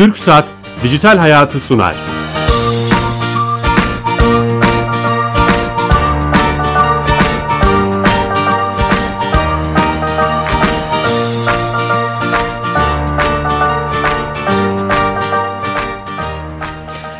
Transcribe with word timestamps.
Türk 0.00 0.18
Saat 0.18 0.48
Dijital 0.82 1.18
Hayatı 1.18 1.60
sunar. 1.60 1.96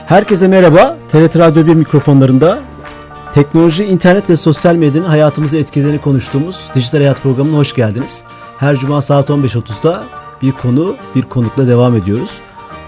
Herkese 0.06 0.48
merhaba. 0.48 0.96
TRT 1.08 1.38
Radyo 1.38 1.66
1 1.66 1.74
mikrofonlarında 1.74 2.58
teknoloji, 3.34 3.84
internet 3.84 4.30
ve 4.30 4.36
sosyal 4.36 4.74
medyanın 4.74 5.06
hayatımızı 5.06 5.58
etkilerini 5.58 6.00
konuştuğumuz 6.00 6.70
Dijital 6.74 6.98
Hayat 6.98 7.22
programına 7.22 7.56
hoş 7.56 7.74
geldiniz. 7.74 8.24
Her 8.58 8.76
cuma 8.76 9.02
saat 9.02 9.30
15.30'da 9.30 10.04
bir 10.42 10.52
konu, 10.52 10.96
bir 11.14 11.22
konukla 11.22 11.68
devam 11.68 11.96
ediyoruz. 11.96 12.40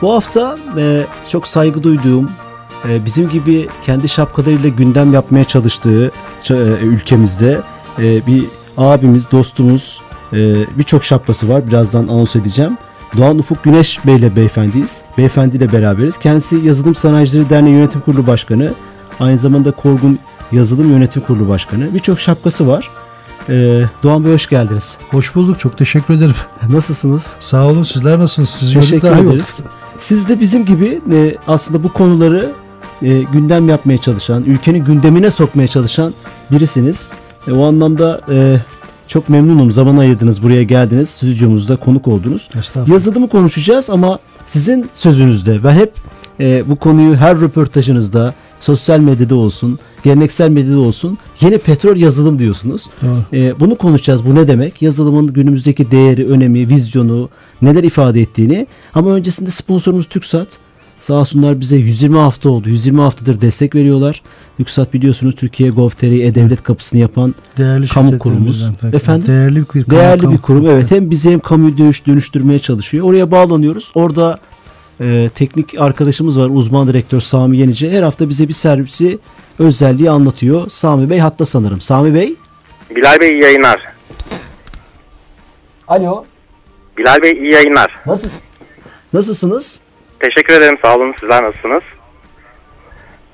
Bu 0.02 0.12
hafta 0.12 0.58
e, 0.78 1.06
çok 1.28 1.46
saygı 1.46 1.82
duyduğum, 1.82 2.30
e, 2.88 3.04
bizim 3.04 3.28
gibi 3.28 3.68
kendi 3.82 4.08
şapkalarıyla 4.08 4.68
gündem 4.68 5.12
yapmaya 5.12 5.44
çalıştığı 5.44 6.10
e, 6.50 6.54
ülkemizde 6.82 7.60
e, 7.98 8.26
bir 8.26 8.44
abimiz, 8.76 9.30
dostumuz, 9.30 10.02
e, 10.32 10.38
birçok 10.78 11.04
şapkası 11.04 11.48
var. 11.48 11.66
Birazdan 11.66 12.02
anons 12.02 12.36
edeceğim. 12.36 12.78
Doğan 13.16 13.38
Ufuk 13.38 13.64
Güneş 13.64 14.06
Bey 14.06 14.16
ile 14.16 14.36
beyefendiyiz. 14.36 15.02
Beyefendi 15.18 15.56
ile 15.56 15.72
beraberiz. 15.72 16.18
Kendisi 16.18 16.56
Yazılım 16.56 16.94
Sanayicileri 16.94 17.50
Derneği 17.50 17.74
Yönetim 17.74 18.00
Kurulu 18.00 18.26
Başkanı. 18.26 18.74
Aynı 19.20 19.38
zamanda 19.38 19.70
Korgun 19.70 20.18
Yazılım 20.52 20.92
Yönetim 20.92 21.22
Kurulu 21.22 21.48
Başkanı. 21.48 21.94
Birçok 21.94 22.20
şapkası 22.20 22.68
var. 22.68 22.90
Ee, 23.48 23.82
Doğan 24.02 24.24
Bey 24.24 24.32
hoş 24.32 24.48
geldiniz. 24.48 24.98
Hoş 25.10 25.34
bulduk. 25.34 25.60
Çok 25.60 25.78
teşekkür 25.78 26.14
ederim. 26.14 26.34
Nasılsınız? 26.68 27.36
Sağ 27.40 27.66
olun. 27.66 27.82
Sizler 27.82 28.18
nasılsınız? 28.18 28.50
Sizi 28.50 28.74
teşekkür 28.74 29.08
ederiz. 29.08 29.60
Yok. 29.64 29.81
Siz 30.02 30.28
de 30.28 30.40
bizim 30.40 30.64
gibi 30.64 31.00
e, 31.12 31.34
aslında 31.46 31.82
bu 31.82 31.92
konuları 31.92 32.52
e, 33.02 33.22
gündem 33.32 33.68
yapmaya 33.68 33.98
çalışan, 33.98 34.44
ülkenin 34.44 34.84
gündemine 34.84 35.30
sokmaya 35.30 35.68
çalışan 35.68 36.12
birisiniz. 36.50 37.08
E, 37.48 37.52
o 37.52 37.64
anlamda 37.64 38.20
e, 38.32 38.56
çok 39.08 39.28
memnunum. 39.28 39.70
Zaman 39.70 39.96
ayırdınız, 39.96 40.42
buraya 40.42 40.62
geldiniz, 40.62 41.08
stüdyomuzda 41.08 41.76
konuk 41.76 42.08
oldunuz. 42.08 42.48
Yazılımı 42.86 43.28
konuşacağız 43.28 43.90
ama 43.90 44.18
sizin 44.44 44.90
sözünüzde 44.94 45.64
ben 45.64 45.74
hep 45.74 45.94
e, 46.40 46.70
bu 46.70 46.76
konuyu 46.76 47.16
her 47.16 47.40
röportajınızda, 47.40 48.34
sosyal 48.62 48.98
medyada 48.98 49.34
olsun, 49.34 49.78
geleneksel 50.02 50.50
medyada 50.50 50.80
olsun 50.80 51.18
yeni 51.40 51.58
petrol 51.58 51.96
yazılım 51.96 52.38
diyorsunuz. 52.38 52.90
E, 53.32 53.60
bunu 53.60 53.76
konuşacağız. 53.76 54.26
Bu 54.26 54.34
ne 54.34 54.48
demek? 54.48 54.82
Yazılımın 54.82 55.26
günümüzdeki 55.26 55.90
değeri, 55.90 56.28
önemi, 56.28 56.68
vizyonu, 56.68 57.28
neler 57.62 57.84
ifade 57.84 58.20
ettiğini. 58.20 58.66
Ama 58.94 59.10
öncesinde 59.10 59.50
sponsorumuz 59.50 60.06
TürkSat. 60.06 60.58
Sağ 61.00 61.14
olsunlar 61.14 61.60
bize 61.60 61.76
120 61.76 62.16
hafta 62.16 62.48
oldu. 62.48 62.68
120 62.68 63.00
haftadır 63.00 63.40
destek 63.40 63.74
veriyorlar. 63.74 64.22
TürkSat 64.56 64.94
biliyorsunuz 64.94 65.34
Türkiye 65.34 65.70
Gov.tr'yi 65.70 66.22
E-Devlet 66.22 66.62
kapısını 66.62 67.00
yapan 67.00 67.34
değerli 67.58 67.88
kamu 67.88 68.18
kurumumuz. 68.18 68.70
Efendim? 68.92 69.28
Değerli 69.28 69.62
bir, 69.74 69.86
değerli 69.86 70.30
bir 70.30 70.38
kurum. 70.38 70.66
Evet. 70.66 70.90
Hem 70.90 71.10
bizi 71.10 71.30
hem 71.30 71.40
kamuyu 71.40 71.78
dönüş, 71.78 72.06
dönüştürmeye 72.06 72.58
çalışıyor. 72.58 73.06
Oraya 73.06 73.30
bağlanıyoruz. 73.30 73.92
Orada 73.94 74.38
e, 75.00 75.28
teknik 75.34 75.74
arkadaşımız 75.78 76.40
var. 76.40 76.48
Uzman 76.52 76.88
direktör 76.88 77.20
Sami 77.20 77.58
Yenice. 77.58 77.90
Her 77.90 78.02
hafta 78.02 78.28
bize 78.28 78.48
bir 78.48 78.52
servisi 78.52 79.18
özelliği 79.58 80.10
anlatıyor. 80.10 80.68
Sami 80.68 81.10
Bey 81.10 81.18
hatta 81.18 81.44
sanırım. 81.44 81.80
Sami 81.80 82.14
Bey. 82.14 82.34
Bilal 82.96 83.20
Bey 83.20 83.32
iyi 83.32 83.42
yayınlar. 83.42 83.80
Alo. 85.88 86.24
Bilal 86.98 87.22
Bey 87.22 87.32
iyi 87.32 87.52
yayınlar. 87.52 88.00
Nasıl, 88.06 88.40
nasılsınız? 89.12 89.80
Teşekkür 90.20 90.54
ederim 90.54 90.78
sağ 90.82 90.96
olun. 90.96 91.14
Sizler 91.20 91.42
nasılsınız? 91.42 91.82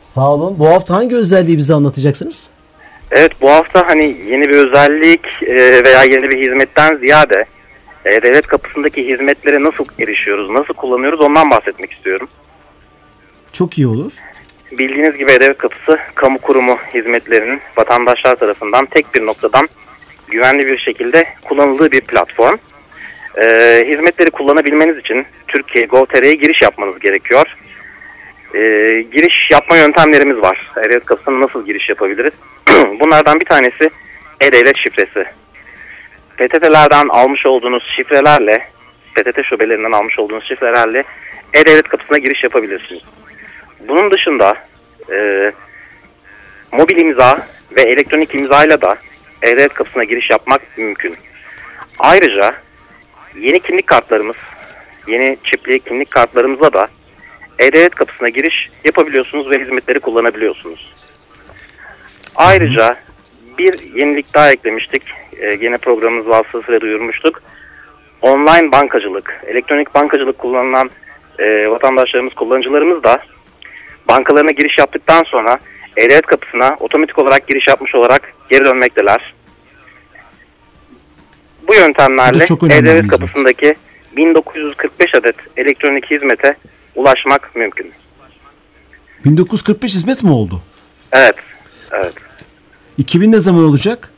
Sağ 0.00 0.30
olun. 0.30 0.58
Bu 0.58 0.68
hafta 0.68 0.94
hangi 0.94 1.16
özelliği 1.16 1.58
bize 1.58 1.74
anlatacaksınız? 1.74 2.50
Evet 3.10 3.32
bu 3.40 3.50
hafta 3.50 3.86
hani 3.86 4.16
yeni 4.30 4.48
bir 4.48 4.56
özellik 4.56 5.42
e, 5.42 5.84
veya 5.84 6.02
yeni 6.02 6.30
bir 6.30 6.42
hizmetten 6.42 6.96
ziyade 6.96 7.44
e, 8.04 8.22
devlet 8.22 8.46
kapısındaki 8.46 9.08
hizmetlere 9.08 9.62
nasıl 9.62 9.84
erişiyoruz, 9.98 10.50
nasıl 10.50 10.74
kullanıyoruz 10.74 11.20
ondan 11.20 11.50
bahsetmek 11.50 11.92
istiyorum. 11.92 12.28
Çok 13.52 13.78
iyi 13.78 13.86
olur. 13.86 14.12
Bildiğiniz 14.72 15.16
gibi 15.16 15.28
devlet 15.28 15.58
kapısı 15.58 15.98
kamu 16.14 16.38
kurumu 16.38 16.78
hizmetlerinin 16.94 17.60
vatandaşlar 17.76 18.36
tarafından 18.36 18.86
tek 18.86 19.14
bir 19.14 19.26
noktadan 19.26 19.68
güvenli 20.28 20.66
bir 20.66 20.78
şekilde 20.78 21.26
kullanıldığı 21.44 21.92
bir 21.92 22.00
platform. 22.00 22.56
E, 23.36 23.44
hizmetleri 23.88 24.30
kullanabilmeniz 24.30 24.98
için 24.98 25.26
Türkiye 25.48 25.86
Gov.tr'ye 25.86 26.34
giriş 26.34 26.62
yapmanız 26.62 26.98
gerekiyor. 26.98 27.46
E, 28.54 28.60
giriş 29.12 29.36
yapma 29.52 29.76
yöntemlerimiz 29.76 30.36
var. 30.36 30.70
E-Devlet 30.76 31.04
kapısına 31.04 31.40
nasıl 31.40 31.66
giriş 31.66 31.88
yapabiliriz? 31.88 32.32
Bunlardan 33.00 33.40
bir 33.40 33.46
tanesi 33.46 33.90
E-Devlet 34.40 34.76
şifresi. 34.76 35.24
PTT'lerden 36.38 37.08
almış 37.08 37.46
olduğunuz 37.46 37.82
şifrelerle, 37.96 38.68
PTT 39.14 39.44
şubelerinden 39.44 39.92
almış 39.92 40.18
olduğunuz 40.18 40.44
şifrelerle 40.44 41.04
E-Devlet 41.54 41.88
kapısına 41.88 42.18
giriş 42.18 42.44
yapabilirsiniz. 42.44 43.02
Bunun 43.88 44.10
dışında 44.10 44.54
e, 45.12 45.52
mobil 46.72 46.96
imza 46.96 47.46
ve 47.76 47.82
elektronik 47.82 48.34
imzayla 48.34 48.80
da 48.80 48.96
E-Devlet 49.42 49.74
kapısına 49.74 50.04
giriş 50.04 50.30
yapmak 50.30 50.78
mümkün. 50.78 51.16
Ayrıca 51.98 52.54
yeni 53.36 53.60
kimlik 53.60 53.86
kartlarımız, 53.86 54.36
yeni 55.08 55.38
çipli 55.44 55.80
kimlik 55.80 56.10
kartlarımızla 56.10 56.72
da 56.72 56.88
E-Devlet 57.58 57.94
kapısına 57.94 58.28
giriş 58.28 58.68
yapabiliyorsunuz 58.84 59.50
ve 59.50 59.58
hizmetleri 59.58 60.00
kullanabiliyorsunuz. 60.00 60.94
Ayrıca 62.36 62.96
bir 63.58 63.94
yenilik 63.94 64.34
daha 64.34 64.50
eklemiştik. 64.50 65.02
E, 65.38 65.54
gene 65.54 65.78
programımız 65.78 66.28
vasıtasıyla 66.28 66.80
duyurmuştuk. 66.80 67.42
Online 68.22 68.72
bankacılık, 68.72 69.40
elektronik 69.46 69.94
bankacılık 69.94 70.38
kullanılan 70.38 70.90
e, 71.38 71.70
vatandaşlarımız, 71.70 72.34
kullanıcılarımız 72.34 73.02
da 73.02 73.22
bankalarına 74.08 74.50
giriş 74.50 74.78
yaptıktan 74.78 75.22
sonra 75.22 75.58
E-Devlet 75.96 76.26
kapısına 76.26 76.76
otomatik 76.80 77.18
olarak 77.18 77.48
giriş 77.48 77.68
yapmış 77.68 77.94
olarak 77.94 78.32
geri 78.50 78.64
dönmekteler. 78.64 79.34
Bu 81.68 81.74
yöntemlerle 81.74 82.44
E-Devlet 82.44 83.06
kapısındaki 83.06 83.74
1945 84.16 85.14
adet 85.14 85.36
elektronik 85.56 86.10
hizmete 86.10 86.56
ulaşmak 86.94 87.56
mümkün. 87.56 87.92
1945 89.24 89.94
hizmet 89.94 90.24
mi 90.24 90.30
oldu? 90.30 90.62
Evet. 91.12 91.34
Evet. 91.92 92.14
2000 92.98 93.32
ne 93.32 93.38
zaman 93.38 93.64
olacak? 93.64 94.10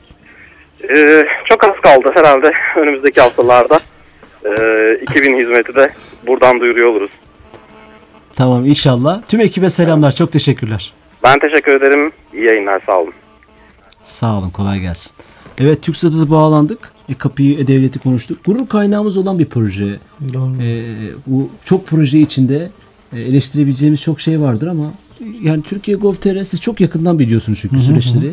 Ee, 0.96 1.24
çok 1.48 1.64
az 1.64 1.80
kaldı 1.82 2.12
herhalde 2.14 2.52
önümüzdeki 2.76 3.20
haftalarda. 3.20 3.78
Ee, 4.44 4.98
2000 5.02 5.40
hizmeti 5.40 5.74
de 5.74 5.90
buradan 6.26 6.60
duyuruyor 6.60 6.88
oluruz. 6.88 7.10
Tamam 8.36 8.66
inşallah. 8.66 9.22
Tüm 9.28 9.40
ekibe 9.40 9.70
selamlar. 9.70 10.12
Çok 10.12 10.32
teşekkürler. 10.32 10.92
Ben 11.24 11.38
teşekkür 11.38 11.72
ederim. 11.76 12.12
İyi 12.32 12.44
yayınlar. 12.44 12.82
Sağ 12.86 12.98
olun. 12.98 13.12
Sağ 14.04 14.38
olun. 14.38 14.50
Kolay 14.50 14.80
gelsin. 14.80 15.16
Evet 15.60 15.82
TürkSat'a 15.82 16.18
da 16.18 16.30
bağlandık. 16.30 16.92
E, 17.08 17.14
kapıyı 17.14 17.58
E-Devlet'i 17.58 17.98
konuştuk. 17.98 18.44
Gurur 18.44 18.68
kaynağımız 18.68 19.16
olan 19.16 19.38
bir 19.38 19.46
proje. 19.46 19.98
Doğru. 20.34 20.62
E, 20.62 20.84
bu 21.26 21.50
çok 21.64 21.86
proje 21.86 22.18
içinde 22.18 22.70
e, 23.12 23.20
eleştirebileceğimiz 23.20 24.00
çok 24.00 24.20
şey 24.20 24.40
vardır 24.40 24.66
ama 24.66 24.92
yani 25.42 25.62
Türkiye 25.62 25.96
Gov.tr 25.96 26.44
siz 26.44 26.60
çok 26.60 26.80
yakından 26.80 27.18
biliyorsunuz 27.18 27.58
çünkü 27.62 27.76
hı 27.76 27.80
hı. 27.80 27.84
süreçleri. 27.84 28.32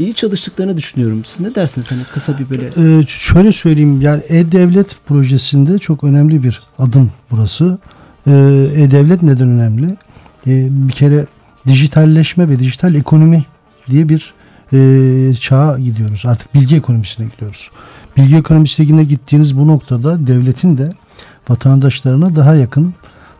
İyi 0.00 0.14
çalıştıklarını 0.14 0.76
düşünüyorum. 0.76 1.24
Siz 1.24 1.46
ne 1.46 1.54
dersiniz 1.54 1.90
hani 1.90 2.02
kısa 2.12 2.38
bir 2.38 2.50
böyle? 2.50 2.66
Ee, 2.66 3.06
şöyle 3.06 3.52
söyleyeyim 3.52 4.00
yani 4.00 4.22
E-Devlet 4.28 4.96
projesinde 5.06 5.78
çok 5.78 6.04
önemli 6.04 6.42
bir 6.42 6.60
adım 6.78 7.10
burası. 7.30 7.78
Ee, 8.26 8.30
E-Devlet 8.76 9.22
neden 9.22 9.48
önemli? 9.48 9.96
Ee, 10.46 10.68
bir 10.70 10.92
kere 10.92 11.26
dijitalleşme 11.66 12.48
ve 12.48 12.58
dijital 12.58 12.94
ekonomi 12.94 13.44
diye 13.90 14.08
bir 14.08 14.34
e, 14.72 15.34
çağa 15.34 15.78
gidiyoruz. 15.78 16.22
Artık 16.26 16.54
bilgi 16.54 16.76
ekonomisine 16.76 17.26
gidiyoruz. 17.26 17.70
Bilgi 18.16 18.36
ekonomisine 18.36 19.04
gittiğiniz 19.04 19.58
bu 19.58 19.68
noktada 19.68 20.26
devletin 20.26 20.78
de 20.78 20.92
vatandaşlarına 21.48 22.36
daha 22.36 22.54
yakın 22.54 22.94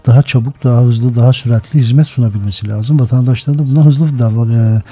daha 0.07 0.23
çabuk, 0.23 0.65
daha 0.65 0.83
hızlı, 0.83 1.17
daha 1.17 1.33
süratli 1.33 1.81
hizmet 1.81 2.07
sunabilmesi 2.07 2.69
lazım. 2.69 3.01
Vatandaşların 3.01 3.59
da 3.59 3.71
bundan 3.71 3.85
hızlı 3.85 4.07
e, 4.07 4.83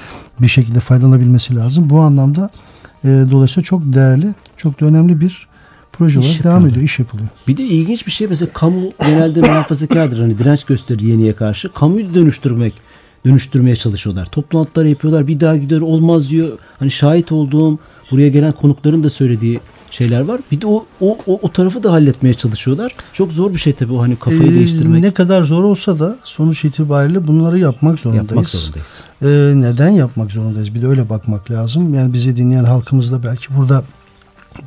bir 0.41 0.47
şekilde 0.47 0.79
faydalanabilmesi 0.79 1.55
lazım. 1.55 1.89
Bu 1.89 1.99
anlamda 1.99 2.49
e, 3.03 3.07
dolayısıyla 3.31 3.63
çok 3.63 3.81
değerli, 3.85 4.33
çok 4.57 4.81
da 4.81 4.85
önemli 4.85 5.21
bir 5.21 5.47
proje 5.91 6.19
olarak 6.19 6.43
devam 6.43 6.67
ediyor, 6.67 6.83
iş 6.83 6.99
yapılıyor. 6.99 7.29
Bir 7.47 7.57
de 7.57 7.63
ilginç 7.63 8.07
bir 8.07 8.11
şey 8.11 8.27
mesela 8.27 8.53
kamu 8.53 8.91
genelde 9.05 9.41
muhafazakardır. 9.41 10.19
Hani 10.19 10.37
direnç 10.37 10.63
gösterir 10.63 10.99
yeniye 10.99 11.35
karşı. 11.35 11.73
Kamuyu 11.73 12.13
dönüştürmek 12.13 12.73
dönüştürmeye 13.25 13.75
çalışıyorlar. 13.75 14.25
Toplantılar 14.25 14.85
yapıyorlar. 14.85 15.27
Bir 15.27 15.39
daha 15.39 15.57
gidiyor 15.57 15.81
olmaz 15.81 16.29
diyor. 16.29 16.57
Hani 16.79 16.91
şahit 16.91 17.31
olduğum 17.31 17.79
buraya 18.11 18.29
gelen 18.29 18.51
konukların 18.51 19.03
da 19.03 19.09
söylediği 19.09 19.59
şeyler 19.91 20.21
var. 20.21 20.41
Bir 20.51 20.61
de 20.61 20.67
o 20.67 20.85
o 21.01 21.17
o, 21.27 21.39
o 21.41 21.51
tarafı 21.51 21.83
da 21.83 21.91
halletmeye 21.91 22.33
çalışıyorlar. 22.33 22.91
Çok 23.13 23.31
zor 23.31 23.53
bir 23.53 23.59
şey 23.59 23.73
tabii 23.73 23.93
o 23.93 24.01
hani 24.01 24.15
kafayı 24.15 24.51
Ee, 24.51 24.55
değiştirmek. 24.55 25.01
Ne 25.01 25.11
kadar 25.11 25.43
zor 25.43 25.63
olsa 25.63 25.99
da 25.99 26.17
sonuç 26.23 26.65
itibariyle 26.65 27.27
bunları 27.27 27.59
yapmak 27.59 27.99
zorundayız. 27.99 28.29
yapmak 28.31 28.49
zorundayız. 28.49 29.03
Ee, 29.21 29.27
neden 29.69 29.89
yapmak 29.89 30.31
zorundayız? 30.31 30.75
Bir 30.75 30.81
de 30.81 30.87
öyle 30.87 31.09
bakmak 31.09 31.51
lazım. 31.51 31.93
Yani 31.93 32.13
bizi 32.13 32.37
dinleyen 32.37 32.63
halkımız 32.63 33.11
da 33.11 33.23
belki 33.23 33.57
burada 33.57 33.83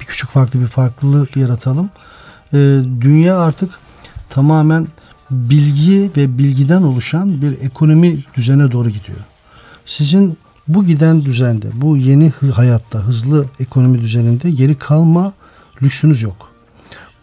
bir 0.00 0.04
küçük 0.04 0.30
farklı 0.30 0.60
bir 0.60 0.66
farklılık 0.66 1.36
yaratalım. 1.36 1.90
Ee, 2.54 2.80
dünya 3.00 3.38
artık 3.38 3.70
tamamen 4.30 4.86
bilgi 5.32 6.10
ve 6.16 6.38
bilgiden 6.38 6.82
oluşan 6.82 7.42
bir 7.42 7.60
ekonomi 7.60 8.24
düzene 8.36 8.72
doğru 8.72 8.88
gidiyor. 8.90 9.18
Sizin 9.86 10.36
bu 10.68 10.84
giden 10.84 11.24
düzende, 11.24 11.66
bu 11.74 11.96
yeni 11.96 12.32
hayatta, 12.54 12.98
hızlı 12.98 13.46
ekonomi 13.60 14.00
düzeninde 14.00 14.50
geri 14.50 14.74
kalma 14.74 15.32
lüksünüz 15.82 16.22
yok. 16.22 16.48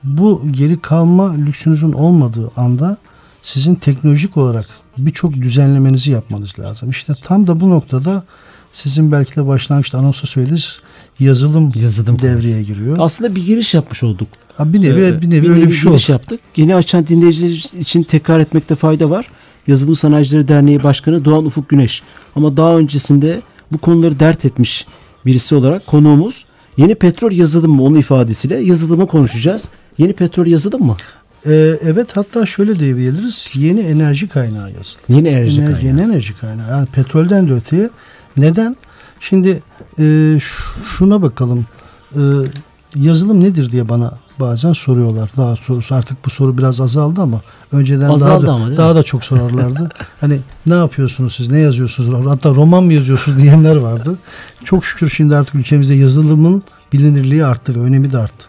Bu 0.03 0.43
geri 0.51 0.81
kalma 0.81 1.33
lüksünüzün 1.33 1.91
olmadığı 1.91 2.51
anda 2.57 2.97
sizin 3.41 3.75
teknolojik 3.75 4.37
olarak 4.37 4.65
birçok 4.97 5.33
düzenlemenizi 5.33 6.11
yapmanız 6.11 6.59
lazım. 6.59 6.89
İşte 6.89 7.13
tam 7.23 7.47
da 7.47 7.59
bu 7.59 7.69
noktada 7.69 8.23
sizin 8.71 9.11
belki 9.11 9.35
de 9.35 9.47
başlangıçta 9.47 9.97
anonsa 9.97 10.27
söylediğiniz 10.27 10.81
yazılım, 11.19 11.71
Yazılım 11.81 12.19
devreye 12.19 12.63
giriyor. 12.63 12.95
Aslında 12.99 13.35
bir 13.35 13.45
giriş 13.45 13.73
yapmış 13.73 14.03
olduk. 14.03 14.27
Ha, 14.57 14.73
bir 14.73 14.81
nevi, 14.81 15.01
Ee, 15.05 15.21
bir 15.21 15.29
nevi 15.29 15.51
öyle 15.51 15.67
bir 15.67 15.73
şey 15.73 15.87
oldu. 15.87 15.95
giriş 15.95 16.09
yaptık. 16.09 16.39
Yeni 16.57 16.75
açan 16.75 17.07
dinleyiciler 17.07 17.71
için 17.79 18.03
tekrar 18.03 18.39
etmekte 18.39 18.75
fayda 18.75 19.09
var. 19.09 19.25
Yazılım 19.67 19.95
Sanayicileri 19.95 20.47
Derneği 20.47 20.83
Başkanı 20.83 21.25
Doğan 21.25 21.45
Ufuk 21.45 21.69
Güneş. 21.69 22.03
Ama 22.35 22.57
daha 22.57 22.77
öncesinde 22.77 23.41
bu 23.71 23.77
konuları 23.77 24.19
dert 24.19 24.45
etmiş 24.45 24.85
birisi 25.25 25.55
olarak 25.55 25.87
konuğumuz 25.87 26.45
yeni 26.77 26.95
petrol 26.95 27.31
yazılım 27.31 27.71
mı 27.71 27.83
onun 27.83 27.95
ifadesiyle 27.97 28.57
yazılımı 28.57 29.07
konuşacağız. 29.07 29.69
Yeni 29.97 30.13
petrol 30.13 30.45
yazılım 30.47 30.85
mı? 30.85 30.95
Ee, 31.45 31.51
evet 31.83 32.17
hatta 32.17 32.45
şöyle 32.45 32.75
diyebiliriz. 32.79 33.47
Yeni 33.53 33.79
enerji 33.79 34.27
kaynağı 34.27 34.71
yazılım. 34.71 35.01
Yeni 35.09 35.27
enerji 35.27 35.61
Ener- 35.61 35.65
kaynağı. 35.65 35.83
Yeni 35.85 36.01
enerji 36.01 36.37
kaynağı. 36.37 36.69
Yani 36.69 36.85
petrolden 36.87 37.49
de 37.49 37.53
öteye. 37.53 37.89
Neden? 38.37 38.75
Şimdi 39.19 39.63
e, 39.99 40.39
şuna 40.83 41.21
bakalım. 41.21 41.65
E, 42.15 42.21
yazılım 42.95 43.43
nedir 43.43 43.71
diye 43.71 43.89
bana 43.89 44.13
bazen 44.39 44.73
soruyorlar. 44.73 45.31
Daha 45.37 45.55
sorusu 45.55 45.95
artık 45.95 46.25
bu 46.25 46.29
soru 46.29 46.57
biraz 46.57 46.81
azaldı 46.81 47.21
ama 47.21 47.41
önceden 47.71 48.09
Azaldı 48.09 48.45
daha 48.45 48.47
da, 48.47 48.55
ama 48.55 48.67
değil 48.67 48.77
daha 48.77 48.89
mi? 48.89 48.95
da 48.95 49.03
çok 49.03 49.25
sorarlardı. 49.25 49.89
hani 50.21 50.39
ne 50.65 50.73
yapıyorsunuz 50.73 51.35
siz? 51.35 51.51
Ne 51.51 51.59
yazıyorsunuz? 51.59 52.25
Hatta 52.25 52.49
roman 52.49 52.83
mı 52.83 52.93
yazıyorsunuz 52.93 53.37
diyenler 53.41 53.75
vardı. 53.75 54.17
Çok 54.63 54.85
şükür 54.85 55.09
şimdi 55.09 55.35
artık 55.35 55.55
ülkemizde 55.55 55.95
yazılımın 55.95 56.63
bilinirliği 56.93 57.45
arttı 57.45 57.75
ve 57.75 57.79
önemi 57.79 58.11
de 58.11 58.17
arttı. 58.17 58.45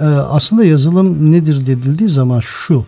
Ee, 0.00 0.04
aslında 0.04 0.64
yazılım 0.64 1.32
nedir 1.32 1.66
denildiği 1.66 2.08
zaman 2.08 2.40
şu. 2.40 2.84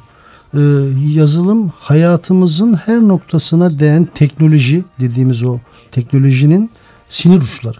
Ee, 0.55 0.59
yazılım 1.07 1.73
hayatımızın 1.79 2.75
her 2.75 3.01
noktasına 3.01 3.79
değen 3.79 4.09
teknoloji 4.15 4.85
dediğimiz 5.01 5.43
o 5.43 5.59
teknolojinin 5.93 6.71
sinir 7.09 7.43
uçları. 7.43 7.79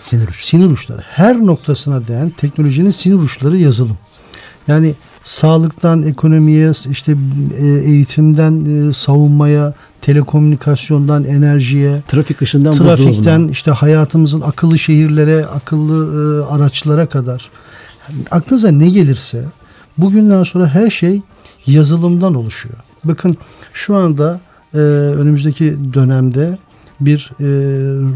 Sinir 0.00 0.28
uçları. 0.28 0.46
Sinir 0.46 0.70
uçları. 0.70 1.00
Her 1.00 1.46
noktasına 1.46 2.08
değen 2.08 2.30
teknolojinin 2.30 2.90
sinir 2.90 3.14
uçları 3.14 3.56
yazılım. 3.56 3.98
Yani 4.68 4.94
sağlıktan 5.24 6.02
ekonomiye, 6.02 6.72
işte 6.90 7.16
e, 7.58 7.66
eğitimden 7.66 8.64
e, 8.64 8.92
savunmaya, 8.92 9.74
telekomünikasyondan 10.00 11.24
enerjiye, 11.24 12.02
Trafik 12.08 12.42
ışığından 12.42 12.72
trafikten 12.72 13.48
işte 13.48 13.70
hayatımızın 13.70 14.40
akıllı 14.40 14.78
şehirlere, 14.78 15.46
akıllı 15.46 16.42
e, 16.42 16.52
araçlara 16.52 17.06
kadar 17.06 17.50
aklınıza 18.30 18.70
ne 18.70 18.88
gelirse 18.88 19.44
bugünden 19.98 20.42
sonra 20.42 20.68
her 20.68 20.90
şey 20.90 21.20
yazılımdan 21.66 22.34
oluşuyor. 22.34 22.76
Bakın 23.04 23.36
şu 23.72 23.96
anda 23.96 24.40
önümüzdeki 24.74 25.76
dönemde 25.94 26.58
bir 27.00 27.30
e, 27.40 27.44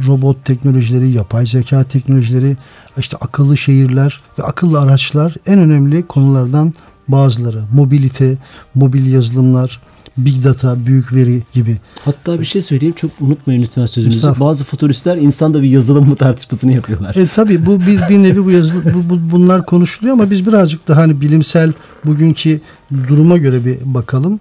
robot 0.07 0.45
teknolojileri, 0.45 1.11
yapay 1.11 1.47
zeka 1.47 1.85
teknolojileri, 1.85 2.57
işte 2.99 3.17
akıllı 3.21 3.57
şehirler 3.57 4.21
ve 4.39 4.43
akıllı 4.43 4.81
araçlar 4.81 5.35
en 5.47 5.59
önemli 5.59 6.03
konulardan 6.07 6.75
bazıları. 7.09 7.63
Mobilite, 7.73 8.37
mobil 8.75 9.13
yazılımlar, 9.13 9.81
big 10.19 10.45
data, 10.45 10.87
büyük 10.87 11.15
veri 11.15 11.43
gibi. 11.53 11.77
Hatta 12.05 12.41
bir 12.41 12.45
şey 12.45 12.63
söyleyeyim 12.63 12.95
çok 12.99 13.11
unutmayın 13.21 13.63
lütfen 13.63 13.87
sözünüzü. 13.87 14.33
Bazı 14.41 14.65
futuristler 14.65 15.17
insanda 15.17 15.63
bir 15.63 15.69
yazılım 15.69 16.09
mı 16.09 16.17
tartışmasını 16.17 16.75
yapıyorlar. 16.75 17.17
E, 17.17 17.27
tabii 17.35 17.67
bu 17.67 17.81
bir, 17.81 18.01
bir 18.09 18.19
nevi 18.23 18.45
bu, 18.45 18.51
yazılı, 18.51 18.85
bu, 18.95 19.11
bu- 19.11 19.31
bunlar 19.33 19.67
konuşuluyor 19.67 20.15
ama 20.15 20.31
biz 20.31 20.47
birazcık 20.47 20.89
daha 20.89 21.03
hani 21.03 21.21
bilimsel 21.21 21.73
bugünkü 22.05 22.61
duruma 23.09 23.39
göre 23.39 23.65
bir 23.65 23.77
bakalım. 23.85 24.41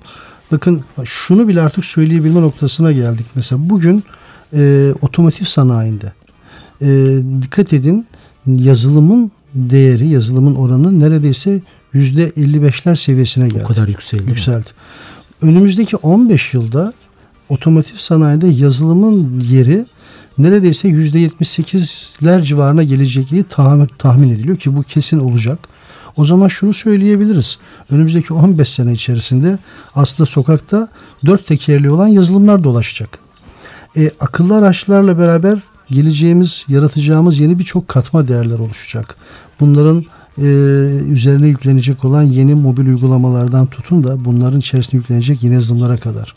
Bakın 0.52 0.82
şunu 1.04 1.48
bile 1.48 1.62
artık 1.62 1.86
söyleyebilme 1.86 2.42
noktasına 2.42 2.92
geldik. 2.92 3.26
Mesela 3.36 3.70
bugün 3.70 4.04
e, 4.54 4.94
otomotiv 5.02 5.46
sanayinde 5.46 6.12
e, 6.82 6.88
dikkat 7.42 7.74
edin 7.74 8.06
yazılımın 8.48 9.32
değeri, 9.56 10.08
yazılımın 10.08 10.56
oranı 10.56 11.00
neredeyse 11.00 11.62
yüzde 11.94 12.30
55'ler 12.30 12.96
seviyesine 12.96 13.48
geldi. 13.48 13.64
O 13.64 13.68
kadar 13.68 13.88
yükseldi. 13.88 14.24
mi? 14.24 14.30
Yükseldi. 14.30 14.68
Önümüzdeki 15.42 15.96
15 15.96 16.54
yılda 16.54 16.94
otomotiv 17.50 17.96
sanayide 17.96 18.48
yazılımın 18.48 19.40
yeri 19.40 19.86
neredeyse 20.38 20.90
%78'ler 20.90 22.44
civarına 22.44 22.84
geleceği 22.84 23.44
tahmin, 23.50 23.90
tahmin 23.98 24.30
ediliyor 24.30 24.58
ki 24.58 24.76
bu 24.76 24.84
kesin 24.84 25.20
olacak. 25.20 25.60
O 26.18 26.26
zaman 26.26 26.48
şunu 26.48 26.74
söyleyebiliriz. 26.74 27.58
Önümüzdeki 27.92 28.34
15 28.34 28.70
sene 28.70 28.94
içerisinde 28.94 29.58
aslında 29.96 30.30
sokakta 30.30 30.88
dört 31.26 31.48
tekerli 31.48 31.90
olan 31.90 32.08
yazılımlar 32.08 32.64
dolaşacak. 32.64 33.27
E, 33.98 34.12
akıllı 34.20 34.56
araçlarla 34.56 35.20
beraber 35.20 35.60
geleceğimiz, 35.90 36.66
yaratacağımız 36.68 37.40
yeni 37.40 37.60
birçok 37.60 37.88
katma 37.88 38.28
değerler 38.28 38.60
oluşacak. 38.60 39.16
Bunların 39.60 40.04
e, 40.38 40.46
üzerine 41.10 41.48
yüklenecek 41.48 42.06
olan 42.06 42.24
yeni 42.24 42.56
mobil 42.56 42.88
uygulamalardan 42.88 43.66
tutun 43.66 44.04
da 44.04 44.26
bunların 44.26 44.60
içerisine 44.60 45.00
yüklenecek 45.00 45.44
yeni 45.44 45.54
yazılımlara 45.54 45.98
kadar. 45.98 46.36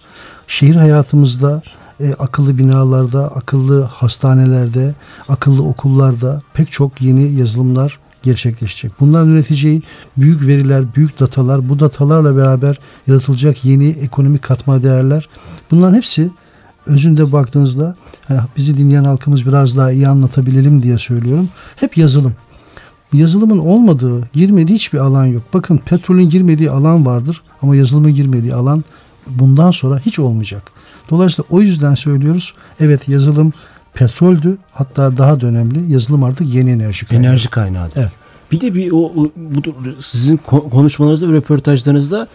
Şehir 0.48 0.76
hayatımızda 0.76 1.62
e, 2.00 2.14
akıllı 2.14 2.58
binalarda, 2.58 3.36
akıllı 3.36 3.82
hastanelerde, 3.82 4.94
akıllı 5.28 5.62
okullarda 5.62 6.42
pek 6.54 6.70
çok 6.70 7.00
yeni 7.00 7.32
yazılımlar 7.32 7.98
gerçekleşecek. 8.22 8.92
Bunların 9.00 9.28
üreteceği 9.28 9.82
büyük 10.16 10.46
veriler, 10.46 10.84
büyük 10.96 11.20
datalar, 11.20 11.68
bu 11.68 11.80
datalarla 11.80 12.36
beraber 12.36 12.78
yaratılacak 13.06 13.64
yeni 13.64 13.88
ekonomik 13.88 14.42
katma 14.42 14.82
değerler. 14.82 15.28
Bunların 15.70 15.96
hepsi 15.96 16.30
özünde 16.86 17.32
baktığınızda 17.32 17.96
hani 18.28 18.40
bizi 18.56 18.78
dinleyen 18.78 19.04
halkımız 19.04 19.46
biraz 19.46 19.76
daha 19.76 19.92
iyi 19.92 20.08
anlatabilelim 20.08 20.82
diye 20.82 20.98
söylüyorum. 20.98 21.48
Hep 21.76 21.96
yazılım. 21.96 22.34
Yazılımın 23.12 23.58
olmadığı, 23.58 24.28
girmediği 24.32 24.74
hiçbir 24.74 24.98
alan 24.98 25.24
yok. 25.24 25.42
Bakın 25.54 25.76
petrolün 25.76 26.28
girmediği 26.28 26.70
alan 26.70 27.06
vardır 27.06 27.42
ama 27.62 27.76
yazılımın 27.76 28.14
girmediği 28.14 28.54
alan 28.54 28.84
bundan 29.26 29.70
sonra 29.70 29.98
hiç 29.98 30.18
olmayacak. 30.18 30.62
Dolayısıyla 31.10 31.44
o 31.50 31.60
yüzden 31.60 31.94
söylüyoruz. 31.94 32.54
Evet 32.80 33.08
yazılım 33.08 33.52
petroldü 33.94 34.58
hatta 34.72 35.16
daha 35.16 35.40
da 35.40 35.46
önemli 35.46 35.92
yazılım 35.92 36.24
artık 36.24 36.54
yeni 36.54 36.70
enerji 36.70 37.06
kaynağı. 37.06 37.26
Enerji 37.26 37.50
kaynağı. 37.50 37.88
Evet. 37.96 38.12
Bir 38.52 38.60
de 38.60 38.74
bir 38.74 38.92
o, 38.92 39.12
bu, 39.36 39.60
sizin 40.00 40.36
ko- 40.36 40.70
konuşmalarınızda 40.70 41.28
ve 41.28 41.32
röportajlarınızda 41.32 42.28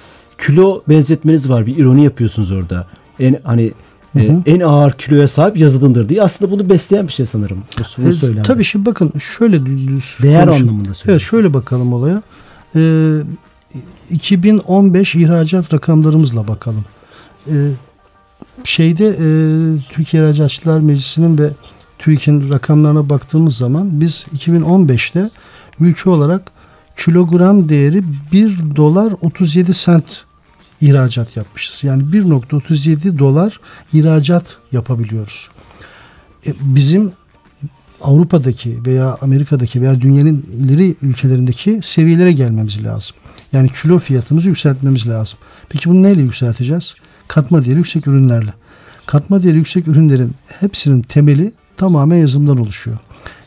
kilo 0.46 0.82
benzetmeniz 0.90 1.50
var. 1.50 1.66
Bir 1.66 1.78
ironi 1.78 2.04
yapıyorsunuz 2.04 2.52
orada. 2.52 2.88
En 3.20 3.40
hani 3.44 3.72
e, 4.15 4.19
hı. 4.27 4.41
en 4.45 4.60
ağır 4.60 4.91
kiloya 4.91 5.27
sahip 5.27 5.57
yazılımdır 5.57 6.10
diye. 6.10 6.22
Aslında 6.22 6.51
bunu 6.51 6.69
besleyen 6.69 7.07
bir 7.07 7.13
şey 7.13 7.25
sanırım. 7.25 7.57
Bu, 7.79 8.03
bu 8.03 8.10
E, 8.10 8.12
söylemde. 8.12 8.43
tabii 8.43 8.63
şimdi 8.63 8.86
bakın 8.86 9.13
şöyle 9.38 9.57
dü- 9.57 9.88
dü- 9.89 10.24
Değer 10.24 10.45
konuşun. 10.45 10.63
anlamında 10.63 10.93
söylüyorum. 10.93 11.12
Evet 11.12 11.22
şöyle 11.22 11.53
bakalım 11.53 11.93
olaya. 11.93 12.22
Ee, 12.75 13.17
2015 14.12 15.15
ihracat 15.15 15.74
rakamlarımızla 15.74 16.48
bakalım. 16.48 16.86
Ee, 17.50 17.53
şeyde 18.63 19.07
e, 19.07 19.27
Türkiye 19.89 20.24
İhracatçılar 20.24 20.79
Meclisi'nin 20.79 21.38
ve 21.38 21.50
TÜİK'in 22.00 22.51
rakamlarına 22.53 23.10
baktığımız 23.10 23.57
zaman 23.57 24.01
biz 24.01 24.25
2015'te 24.38 25.29
ülke 25.79 26.10
olarak 26.10 26.51
kilogram 26.98 27.69
değeri 27.69 28.03
1 28.31 28.57
dolar 28.75 29.13
37 29.22 29.74
sent 29.74 30.25
ihracat 30.82 31.38
yapmışız. 31.38 31.84
Yani 31.84 32.03
1.37 32.03 33.20
dolar 33.20 33.60
ihracat 33.94 34.58
yapabiliyoruz. 34.72 35.50
E, 36.48 36.53
bizim 36.62 37.12
Avrupa'daki 38.01 38.86
veya 38.86 39.17
Amerika'daki 39.22 39.82
veya 39.82 40.01
dünyanın 40.01 40.44
ileri 40.60 40.96
ülkelerindeki 41.01 41.79
seviyelere 41.84 42.32
gelmemiz 42.32 42.84
lazım. 42.84 43.15
Yani 43.53 43.70
kilo 43.70 44.00
fiyatımızı 44.00 44.50
yükseltmemiz 44.50 45.08
lazım. 45.08 45.39
Peki 45.70 45.89
bunu 45.89 46.03
neyle 46.03 46.22
yükselteceğiz? 46.22 46.96
Katma 47.27 47.65
değeri 47.65 47.77
yüksek 47.77 48.08
ürünlerle. 48.08 48.53
Katma 49.05 49.44
değeri 49.44 49.58
yüksek 49.58 49.88
ürünlerin 49.88 50.34
hepsinin 50.60 51.01
temeli 51.01 51.53
tamamen 51.77 52.17
yazılımdan 52.17 52.58
oluşuyor. 52.58 52.98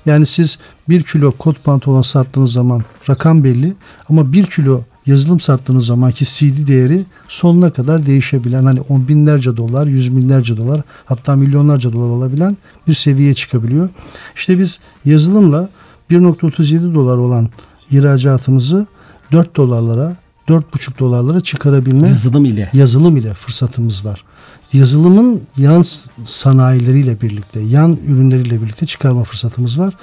Yani 0.06 0.26
siz 0.26 0.58
bir 0.88 1.02
kilo 1.02 1.32
kot 1.32 1.64
pantolon 1.64 2.02
sattığınız 2.02 2.52
zaman 2.52 2.82
rakam 3.08 3.44
belli 3.44 3.74
ama 4.08 4.32
bir 4.32 4.46
kilo 4.46 4.82
yazılım 5.08 5.40
sattığınız 5.40 5.86
zamanki 5.86 6.24
CD 6.24 6.66
değeri 6.66 7.04
sonuna 7.28 7.70
kadar 7.72 8.06
değişebilen 8.06 8.64
hani 8.64 8.80
on 8.80 9.08
binlerce 9.08 9.56
dolar, 9.56 9.86
yüz 9.86 10.16
binlerce 10.16 10.56
dolar 10.56 10.80
hatta 11.04 11.36
milyonlarca 11.36 11.92
dolar 11.92 12.08
olabilen 12.08 12.56
bir 12.88 12.94
seviyeye 12.94 13.34
çıkabiliyor. 13.34 13.88
İşte 14.36 14.58
biz 14.58 14.80
yazılımla 15.04 15.68
1.37 16.10 16.94
dolar 16.94 17.18
olan 17.18 17.48
ihracatımızı 17.90 18.86
4 19.32 19.56
dolarlara 19.56 20.16
4,5 20.48 20.98
dolarlara 20.98 21.40
çıkarabilme 21.40 22.08
Yazılım 22.08 22.44
ile. 22.44 22.70
yazılım 22.72 23.16
ile 23.16 23.34
fırsatımız 23.34 24.04
var. 24.04 24.24
Yazılımın 24.72 25.40
yan 25.56 25.84
sanayileriyle 26.24 27.20
birlikte, 27.20 27.60
yan 27.60 27.98
ürünleriyle 28.06 28.62
birlikte 28.62 28.86
çıkarma 28.86 29.24
fırsatımız 29.24 29.78
var. 29.78 29.94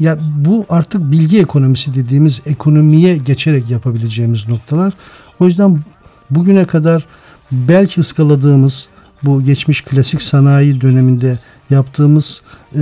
Ya 0.00 0.18
bu 0.36 0.66
artık 0.68 1.10
bilgi 1.12 1.40
ekonomisi 1.40 1.94
dediğimiz 1.94 2.40
ekonomiye 2.46 3.16
geçerek 3.16 3.70
yapabileceğimiz 3.70 4.48
noktalar. 4.48 4.92
O 5.40 5.46
yüzden 5.46 5.78
bugüne 6.30 6.64
kadar 6.64 7.06
belki 7.52 8.00
ıskaladığımız 8.00 8.88
bu 9.22 9.42
geçmiş 9.42 9.84
klasik 9.84 10.22
sanayi 10.22 10.80
döneminde 10.80 11.38
yaptığımız 11.70 12.42
e, 12.74 12.80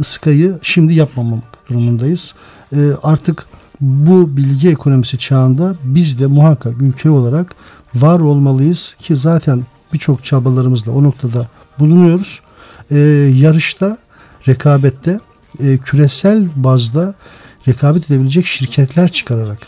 ıskayı 0.00 0.58
şimdi 0.62 0.94
yapmamak 0.94 1.42
durumundayız. 1.68 2.34
E, 2.72 2.78
artık 3.02 3.46
bu 3.80 4.36
bilgi 4.36 4.68
ekonomisi 4.68 5.18
çağında 5.18 5.74
biz 5.84 6.20
de 6.20 6.26
muhakkak 6.26 6.82
ülke 6.82 7.10
olarak 7.10 7.54
var 7.94 8.20
olmalıyız 8.20 8.96
ki 8.98 9.16
zaten 9.16 9.62
birçok 9.92 10.24
çabalarımızla 10.24 10.92
o 10.92 11.02
noktada 11.02 11.48
bulunuyoruz. 11.78 12.40
E, 12.90 12.98
yarışta, 13.34 13.98
rekabette 14.48 15.20
e, 15.60 15.78
küresel 15.78 16.46
bazda 16.56 17.14
rekabet 17.68 18.10
edebilecek 18.10 18.46
şirketler 18.46 19.12
çıkararak, 19.12 19.58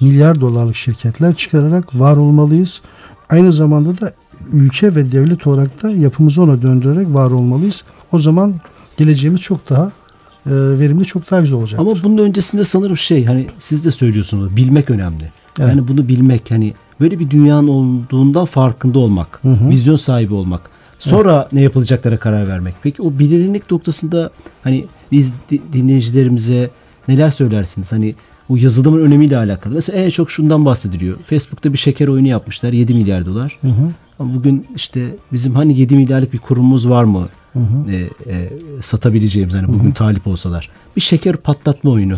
milyar 0.00 0.40
dolarlık 0.40 0.76
şirketler 0.76 1.34
çıkararak 1.34 1.98
var 1.98 2.16
olmalıyız. 2.16 2.82
Aynı 3.30 3.52
zamanda 3.52 4.00
da 4.00 4.12
ülke 4.52 4.94
ve 4.94 5.12
devlet 5.12 5.46
olarak 5.46 5.82
da 5.82 5.90
yapımızı 5.90 6.42
ona 6.42 6.62
döndürerek 6.62 7.14
var 7.14 7.30
olmalıyız. 7.30 7.84
O 8.12 8.18
zaman 8.18 8.54
geleceğimiz 8.96 9.40
çok 9.40 9.70
daha 9.70 9.92
e, 10.46 10.50
verimli, 10.52 11.04
çok 11.04 11.30
daha 11.30 11.40
güzel 11.40 11.58
olacak. 11.58 11.80
Ama 11.80 11.90
bunun 12.04 12.18
öncesinde 12.18 12.64
sanırım 12.64 12.96
şey 12.96 13.24
hani 13.24 13.46
siz 13.58 13.84
de 13.84 13.90
söylüyorsunuz 13.90 14.56
bilmek 14.56 14.90
önemli. 14.90 15.32
Evet. 15.58 15.68
Yani 15.68 15.88
bunu 15.88 16.08
bilmek 16.08 16.50
hani 16.50 16.74
böyle 17.00 17.18
bir 17.18 17.30
dünyanın 17.30 17.68
olduğundan 17.68 18.44
farkında 18.44 18.98
olmak, 18.98 19.38
Hı 19.42 19.48
hı. 19.48 19.68
vizyon 19.70 19.96
sahibi 19.96 20.34
olmak. 20.34 20.70
Sonra 20.98 21.48
ne 21.52 21.60
yapılacaklara 21.60 22.16
karar 22.18 22.48
vermek. 22.48 22.74
Peki 22.82 23.02
o 23.02 23.18
bilinirlik 23.18 23.70
noktasında 23.70 24.30
hani 24.62 24.86
biz 25.12 25.34
di- 25.50 25.60
dinleyicilerimize 25.72 26.70
neler 27.08 27.30
söylersiniz? 27.30 27.92
Hani 27.92 28.14
o 28.48 28.56
yazılımın 28.56 29.00
önemiyle 29.00 29.36
alakalı. 29.36 29.74
Mesela 29.74 29.98
en 30.04 30.10
çok 30.10 30.30
şundan 30.30 30.64
bahsediliyor. 30.64 31.16
Facebook'ta 31.26 31.72
bir 31.72 31.78
şeker 31.78 32.08
oyunu 32.08 32.28
yapmışlar 32.28 32.72
7 32.72 32.94
milyar 32.94 33.26
dolar. 33.26 33.58
Hı 33.60 33.68
hı. 33.68 33.90
Ama 34.18 34.34
bugün 34.34 34.66
işte 34.76 35.14
bizim 35.32 35.54
hani 35.54 35.78
7 35.78 35.94
milyarlık 35.96 36.32
bir 36.32 36.38
kurumumuz 36.38 36.88
var 36.88 37.04
mı? 37.04 37.28
Hı 37.52 37.58
hı. 37.58 37.92
E, 37.92 37.96
e, 38.32 38.50
satabileceğimiz 38.82 39.54
hani 39.54 39.68
bugün 39.68 39.90
talip 39.92 40.26
olsalar. 40.26 40.70
Bir 40.96 41.00
şeker 41.00 41.36
patlatma 41.36 41.90
oyunu. 41.90 42.16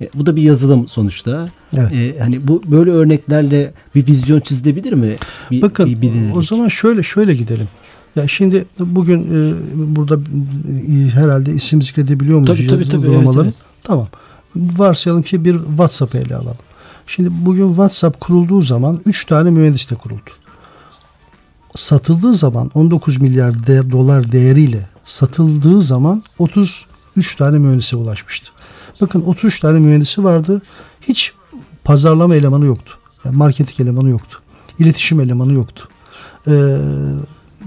E, 0.00 0.08
bu 0.14 0.26
da 0.26 0.36
bir 0.36 0.42
yazılım 0.42 0.88
sonuçta. 0.88 1.46
Evet. 1.76 1.92
E, 1.92 2.18
hani 2.20 2.48
bu 2.48 2.62
böyle 2.66 2.90
örneklerle 2.90 3.72
bir 3.94 4.06
vizyon 4.06 4.40
çizilebilir 4.40 4.92
mi? 4.92 5.16
Bir, 5.50 5.62
Bakın 5.62 5.86
bir 5.86 6.02
bilinirlik. 6.02 6.36
o 6.36 6.42
zaman 6.42 6.68
şöyle 6.68 7.02
şöyle 7.02 7.34
gidelim. 7.34 7.66
Ya 8.18 8.28
şimdi 8.28 8.66
bugün 8.78 9.18
e, 9.20 9.54
burada 9.96 10.14
e, 10.14 11.10
herhalde 11.10 11.52
isim 11.52 11.82
zikredebiliyor 11.82 12.38
muyuz? 12.38 12.58
Tabii, 12.58 12.66
tabii, 12.66 12.88
tabii, 12.88 13.08
uygulamaların? 13.08 13.44
evet, 13.44 13.54
Tamam. 13.84 14.08
Varsayalım 14.56 15.22
ki 15.22 15.44
bir 15.44 15.58
WhatsApp 15.58 16.14
ele 16.14 16.36
alalım. 16.36 16.56
Şimdi 17.06 17.30
bugün 17.32 17.68
WhatsApp 17.68 18.20
kurulduğu 18.20 18.62
zaman 18.62 19.00
3 19.06 19.24
tane 19.24 19.50
mühendisle 19.50 19.96
kuruldu. 19.96 20.30
Satıldığı 21.76 22.34
zaman 22.34 22.70
19 22.74 23.20
milyar 23.20 23.66
de, 23.66 23.90
dolar 23.90 24.32
değeriyle 24.32 24.86
satıldığı 25.04 25.82
zaman 25.82 26.22
33 26.38 27.36
tane 27.36 27.58
mühendise 27.58 27.96
ulaşmıştı. 27.96 28.50
Bakın 29.00 29.22
33 29.22 29.60
tane 29.60 29.78
mühendisi 29.78 30.24
vardı. 30.24 30.62
Hiç 31.00 31.32
pazarlama 31.84 32.34
elemanı 32.34 32.66
yoktu. 32.66 32.92
Yani 33.24 33.36
marketing 33.36 33.80
elemanı 33.80 34.08
yoktu. 34.08 34.38
İletişim 34.78 35.20
elemanı 35.20 35.52
yoktu. 35.52 35.88
Ee, 36.46 36.76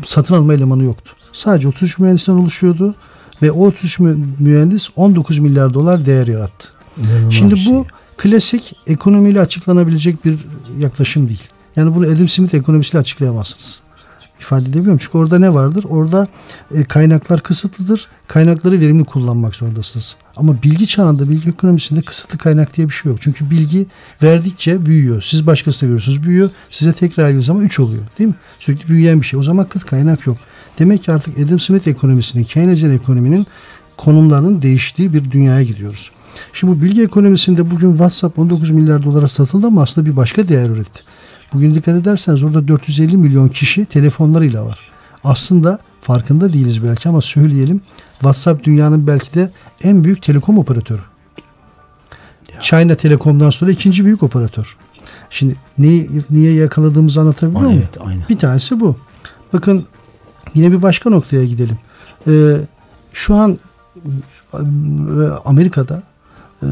satın 0.05 0.35
alma 0.35 0.53
elemanı 0.53 0.83
yoktu. 0.83 1.11
Sadece 1.33 1.67
33 1.67 1.99
mühendisten 1.99 2.33
oluşuyordu 2.33 2.95
ve 3.41 3.51
o 3.51 3.67
33 3.67 3.99
mü- 3.99 4.17
mühendis 4.39 4.89
19 4.95 5.39
milyar 5.39 5.73
dolar 5.73 6.05
değer 6.05 6.27
yarattı. 6.27 6.67
İnanılmaz 6.97 7.33
Şimdi 7.33 7.53
bir 7.53 7.59
şey. 7.59 7.73
bu 7.73 7.85
klasik 8.17 8.73
ekonomiyle 8.87 9.41
açıklanabilecek 9.41 10.25
bir 10.25 10.39
yaklaşım 10.79 11.27
değil. 11.27 11.43
Yani 11.75 11.95
bunu 11.95 12.05
Adam 12.05 12.27
Smith 12.27 12.53
ekonomisiyle 12.53 12.99
açıklayamazsınız. 13.01 13.79
İfade 14.41 14.69
edebiliyorum. 14.69 14.97
Çünkü 14.97 15.17
orada 15.17 15.39
ne 15.39 15.53
vardır? 15.53 15.85
Orada 15.89 16.27
e, 16.75 16.83
kaynaklar 16.83 17.41
kısıtlıdır. 17.41 18.07
Kaynakları 18.27 18.79
verimli 18.79 19.03
kullanmak 19.03 19.55
zorundasınız. 19.55 20.15
Ama 20.35 20.55
bilgi 20.63 20.87
çağında, 20.87 21.29
bilgi 21.29 21.49
ekonomisinde 21.49 22.01
kısıtlı 22.01 22.37
kaynak 22.37 22.77
diye 22.77 22.89
bir 22.89 22.93
şey 22.93 23.11
yok. 23.11 23.21
Çünkü 23.21 23.49
bilgi 23.49 23.85
verdikçe 24.23 24.85
büyüyor. 24.85 25.21
Siz 25.21 25.47
başkasına 25.47 25.87
veriyorsunuz, 25.87 26.23
büyüyor. 26.23 26.49
Size 26.69 26.93
tekrar 26.93 27.29
geldiği 27.29 27.43
zaman 27.43 27.63
3 27.63 27.79
oluyor. 27.79 28.03
Değil 28.19 28.27
mi? 28.27 28.35
Sürekli 28.59 28.89
büyüyen 28.89 29.21
bir 29.21 29.25
şey. 29.25 29.39
O 29.39 29.43
zaman 29.43 29.65
kıt 29.69 29.85
kaynak 29.85 30.27
yok. 30.27 30.37
Demek 30.79 31.03
ki 31.03 31.11
artık 31.11 31.39
Adam 31.39 31.59
Smith 31.59 31.87
ekonomisinin, 31.87 32.43
Keynesian 32.43 32.91
ekonominin 32.91 33.47
konumlarının 33.97 34.61
değiştiği 34.61 35.13
bir 35.13 35.31
dünyaya 35.31 35.63
gidiyoruz. 35.63 36.11
Şimdi 36.53 36.77
bu 36.77 36.81
bilgi 36.81 37.03
ekonomisinde 37.03 37.71
bugün 37.71 37.91
WhatsApp 37.91 38.39
19 38.39 38.69
milyar 38.69 39.03
dolara 39.03 39.27
satıldı 39.27 39.67
ama 39.67 39.81
aslında 39.81 40.09
bir 40.09 40.15
başka 40.15 40.47
değer 40.47 40.69
üretti. 40.69 41.03
Bugün 41.53 41.75
dikkat 41.75 41.95
ederseniz 41.95 42.43
orada 42.43 42.67
450 42.67 43.17
milyon 43.17 43.47
kişi 43.47 43.85
telefonlarıyla 43.85 44.65
var. 44.65 44.79
Aslında 45.23 45.79
farkında 46.01 46.53
değiliz 46.53 46.83
belki 46.83 47.09
ama 47.09 47.21
söyleyelim. 47.21 47.81
WhatsApp 48.11 48.63
dünyanın 48.63 49.07
belki 49.07 49.33
de 49.33 49.49
en 49.83 50.03
büyük 50.03 50.23
telekom 50.23 50.57
operatörü. 50.57 51.01
China 52.59 52.95
Telekom'dan 52.95 53.49
sonra 53.49 53.71
ikinci 53.71 54.05
büyük 54.05 54.23
operatör. 54.23 54.77
Şimdi 55.29 55.55
neyi, 55.77 56.09
niye 56.29 56.53
yakaladığımızı 56.53 57.21
anlatabiliyor 57.21 57.61
muyum? 57.61 57.79
evet 57.79 57.97
aynen. 57.99 58.23
Bir 58.29 58.37
tanesi 58.37 58.79
bu. 58.79 58.95
Bakın 59.53 59.85
yine 60.53 60.71
bir 60.71 60.81
başka 60.81 61.09
noktaya 61.09 61.45
gidelim. 61.45 61.77
Ee, 62.27 62.57
şu 63.13 63.35
an 63.35 63.57
e, 64.53 64.59
Amerika'da 65.45 66.03
e, 66.63 66.67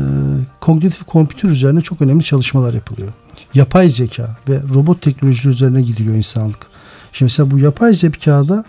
kognitif 0.60 1.04
kompütür 1.06 1.50
üzerine 1.50 1.82
çok 1.82 2.02
önemli 2.02 2.24
çalışmalar 2.24 2.74
yapılıyor. 2.74 3.14
Yapay 3.54 3.90
zeka 3.90 4.38
ve 4.50 4.62
robot 4.74 5.02
teknolojileri 5.02 5.54
üzerine 5.54 5.82
gidiyor 5.82 6.16
insanlık. 6.16 6.68
Şimdi 7.14 7.32
mesela 7.32 7.52
bu 7.52 7.60
yapay 7.60 7.94
zekada 7.94 8.64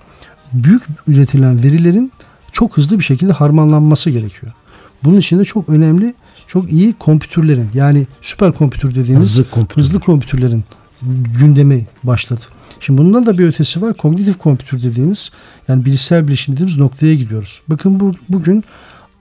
büyük 0.52 0.82
üretilen 1.06 1.62
verilerin 1.62 2.12
çok 2.52 2.76
hızlı 2.76 2.98
bir 2.98 3.04
şekilde 3.04 3.32
harmanlanması 3.32 4.10
gerekiyor. 4.10 4.52
Bunun 5.04 5.18
için 5.18 5.38
de 5.38 5.44
çok 5.44 5.68
önemli, 5.68 6.14
çok 6.46 6.72
iyi 6.72 6.92
kompütürlerin 6.92 7.68
yani 7.74 8.06
süper 8.22 8.52
kompütür 8.52 8.94
dediğimiz 8.94 9.24
Hızlı 9.26 9.50
kompütür. 9.50 9.82
hızlı 9.82 10.00
kompütürlerin 10.00 10.64
gündemi 11.40 11.86
başladı. 12.02 12.40
Şimdi 12.80 12.98
bundan 13.02 13.26
da 13.26 13.38
bir 13.38 13.48
ötesi 13.48 13.82
var. 13.82 13.94
Kognitif 13.96 14.38
kompütür 14.38 14.82
dediğimiz 14.82 15.30
yani 15.68 15.84
bilişsel 15.84 16.28
bilişim 16.28 16.54
dediğimiz 16.54 16.78
noktaya 16.78 17.14
gidiyoruz. 17.14 17.60
Bakın 17.68 18.00
bu, 18.00 18.14
bugün 18.28 18.64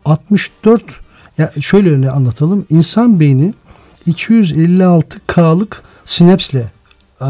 64 0.05 0.83
ya 1.39 1.51
şöyle 1.61 1.91
öne 1.91 2.09
anlatalım. 2.09 2.65
İnsan 2.69 3.19
beyni 3.19 3.53
256K'lık 4.07 5.83
sinapsle 6.05 6.71
e, 7.21 7.25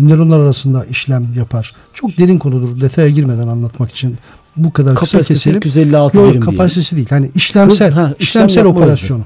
nöronlar 0.00 0.40
arasında 0.40 0.84
işlem 0.84 1.34
yapar. 1.36 1.72
Çok 1.94 2.18
derin 2.18 2.38
konudur. 2.38 2.80
Detaya 2.80 3.08
girmeden 3.08 3.48
anlatmak 3.48 3.90
için 3.90 4.18
bu 4.56 4.72
kadar 4.72 4.94
kısa 4.94 5.18
Kapasitesi 5.18 5.38
keselim. 5.38 5.58
256 5.58 6.16
Yok 6.16 6.30
birim 6.30 6.40
kapasitesi 6.40 6.96
değil. 6.96 7.08
Hani 7.10 7.30
işlemsel 7.34 7.90
Hız, 7.90 7.96
ha, 7.96 8.02
işlem 8.02 8.16
işlemsel 8.20 8.64
yapma 8.64 8.80
operasyonu. 8.80 9.24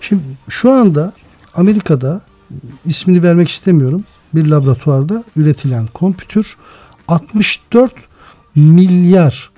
Şimdi 0.00 0.22
şu 0.48 0.72
anda 0.72 1.12
Amerika'da 1.54 2.20
ismini 2.86 3.22
vermek 3.22 3.48
istemiyorum. 3.48 4.04
Bir 4.34 4.46
laboratuvarda 4.46 5.24
üretilen 5.36 5.86
kompütür 5.86 6.56
64 7.08 7.92
milyar 8.54 9.50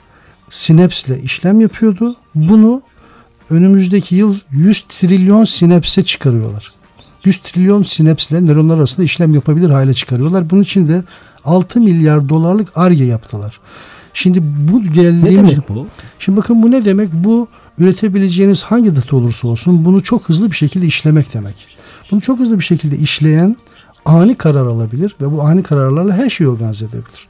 sinapsle 0.51 1.23
işlem 1.23 1.61
yapıyordu. 1.61 2.17
Bunu 2.35 2.83
önümüzdeki 3.51 4.15
yıl 4.15 4.37
100 4.51 4.81
trilyon 4.81 5.45
sinapse 5.45 6.03
çıkarıyorlar. 6.03 6.73
100 7.25 7.39
trilyon 7.39 7.83
sinapsle 7.83 8.47
nöronlar 8.47 8.79
arasında 8.79 9.05
işlem 9.05 9.35
yapabilir 9.35 9.71
hale 9.71 9.95
çıkarıyorlar. 9.95 10.51
Bunun 10.51 10.63
için 10.63 10.89
de 10.89 11.05
6 11.45 11.81
milyar 11.81 12.29
dolarlık 12.29 12.69
ARGE 12.75 13.05
yaptılar. 13.05 13.61
Şimdi 14.15 14.43
bu 14.43 14.81
Ne 14.81 14.87
geldiğimiz 14.89 15.51
demek 15.51 15.69
bu? 15.69 15.87
Şimdi 16.19 16.39
bakın 16.39 16.63
bu 16.63 16.71
ne 16.71 16.85
demek? 16.85 17.13
Bu 17.13 17.49
üretebileceğiniz 17.79 18.63
hangi 18.63 18.97
data 18.97 19.17
olursa 19.17 19.49
olsun 19.49 19.85
bunu 19.85 20.03
çok 20.03 20.29
hızlı 20.29 20.51
bir 20.51 20.57
şekilde 20.57 20.87
işlemek 20.87 21.35
demek. 21.35 21.55
Bunu 22.11 22.21
çok 22.21 22.39
hızlı 22.39 22.59
bir 22.59 22.65
şekilde 22.65 22.99
işleyen 22.99 23.57
ani 24.05 24.35
karar 24.35 24.67
alabilir 24.67 25.17
ve 25.21 25.33
bu 25.33 25.43
ani 25.43 25.63
kararlarla 25.63 26.15
her 26.15 26.31
şeyi 26.31 26.49
organize 26.49 26.85
edebilir. 26.85 27.29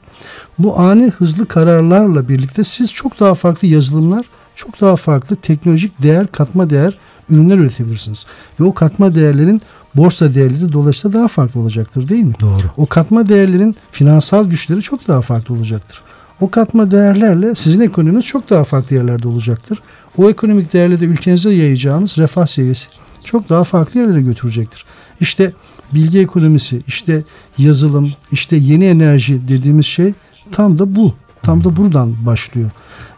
Bu 0.59 0.79
ani 0.79 1.07
hızlı 1.07 1.45
kararlarla 1.45 2.29
birlikte 2.29 2.63
siz 2.63 2.93
çok 2.93 3.19
daha 3.19 3.33
farklı 3.33 3.67
yazılımlar, 3.67 4.25
çok 4.55 4.81
daha 4.81 4.95
farklı 4.95 5.35
teknolojik 5.35 6.03
değer, 6.03 6.27
katma 6.27 6.69
değer 6.69 6.97
ürünler 7.29 7.57
üretebilirsiniz. 7.57 8.25
Ve 8.59 8.63
o 8.63 8.73
katma 8.73 9.15
değerlerin 9.15 9.61
borsa 9.95 10.35
değerleri 10.35 10.73
dolayısıyla 10.73 11.19
daha 11.19 11.27
farklı 11.27 11.59
olacaktır 11.59 12.09
değil 12.09 12.23
mi? 12.23 12.33
Doğru. 12.41 12.63
O 12.77 12.85
katma 12.85 13.29
değerlerin 13.29 13.75
finansal 13.91 14.49
güçleri 14.49 14.81
çok 14.81 15.07
daha 15.07 15.21
farklı 15.21 15.55
olacaktır. 15.55 16.01
O 16.41 16.49
katma 16.49 16.91
değerlerle 16.91 17.55
sizin 17.55 17.81
ekonominiz 17.81 18.25
çok 18.25 18.49
daha 18.49 18.63
farklı 18.63 18.95
yerlerde 18.95 19.27
olacaktır. 19.27 19.81
O 20.17 20.29
ekonomik 20.29 20.73
değerle 20.73 20.99
de 20.99 21.05
ülkenize 21.05 21.53
yayacağınız 21.53 22.17
refah 22.17 22.45
seviyesi 22.45 22.87
çok 23.23 23.49
daha 23.49 23.63
farklı 23.63 23.99
yerlere 23.99 24.21
götürecektir. 24.21 24.85
İşte 25.19 25.53
bilgi 25.93 26.19
ekonomisi, 26.19 26.81
işte 26.87 27.23
yazılım, 27.57 28.13
işte 28.31 28.55
yeni 28.55 28.85
enerji 28.85 29.47
dediğimiz 29.47 29.85
şey 29.85 30.13
tam 30.51 30.79
da 30.79 30.95
bu. 30.95 31.13
Tam 31.41 31.63
da 31.63 31.77
buradan 31.77 32.25
başlıyor. 32.25 32.69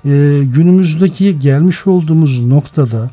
Ee, 0.06 0.42
günümüzdeki 0.44 1.40
gelmiş 1.40 1.88
olduğumuz 1.88 2.40
noktada 2.40 3.10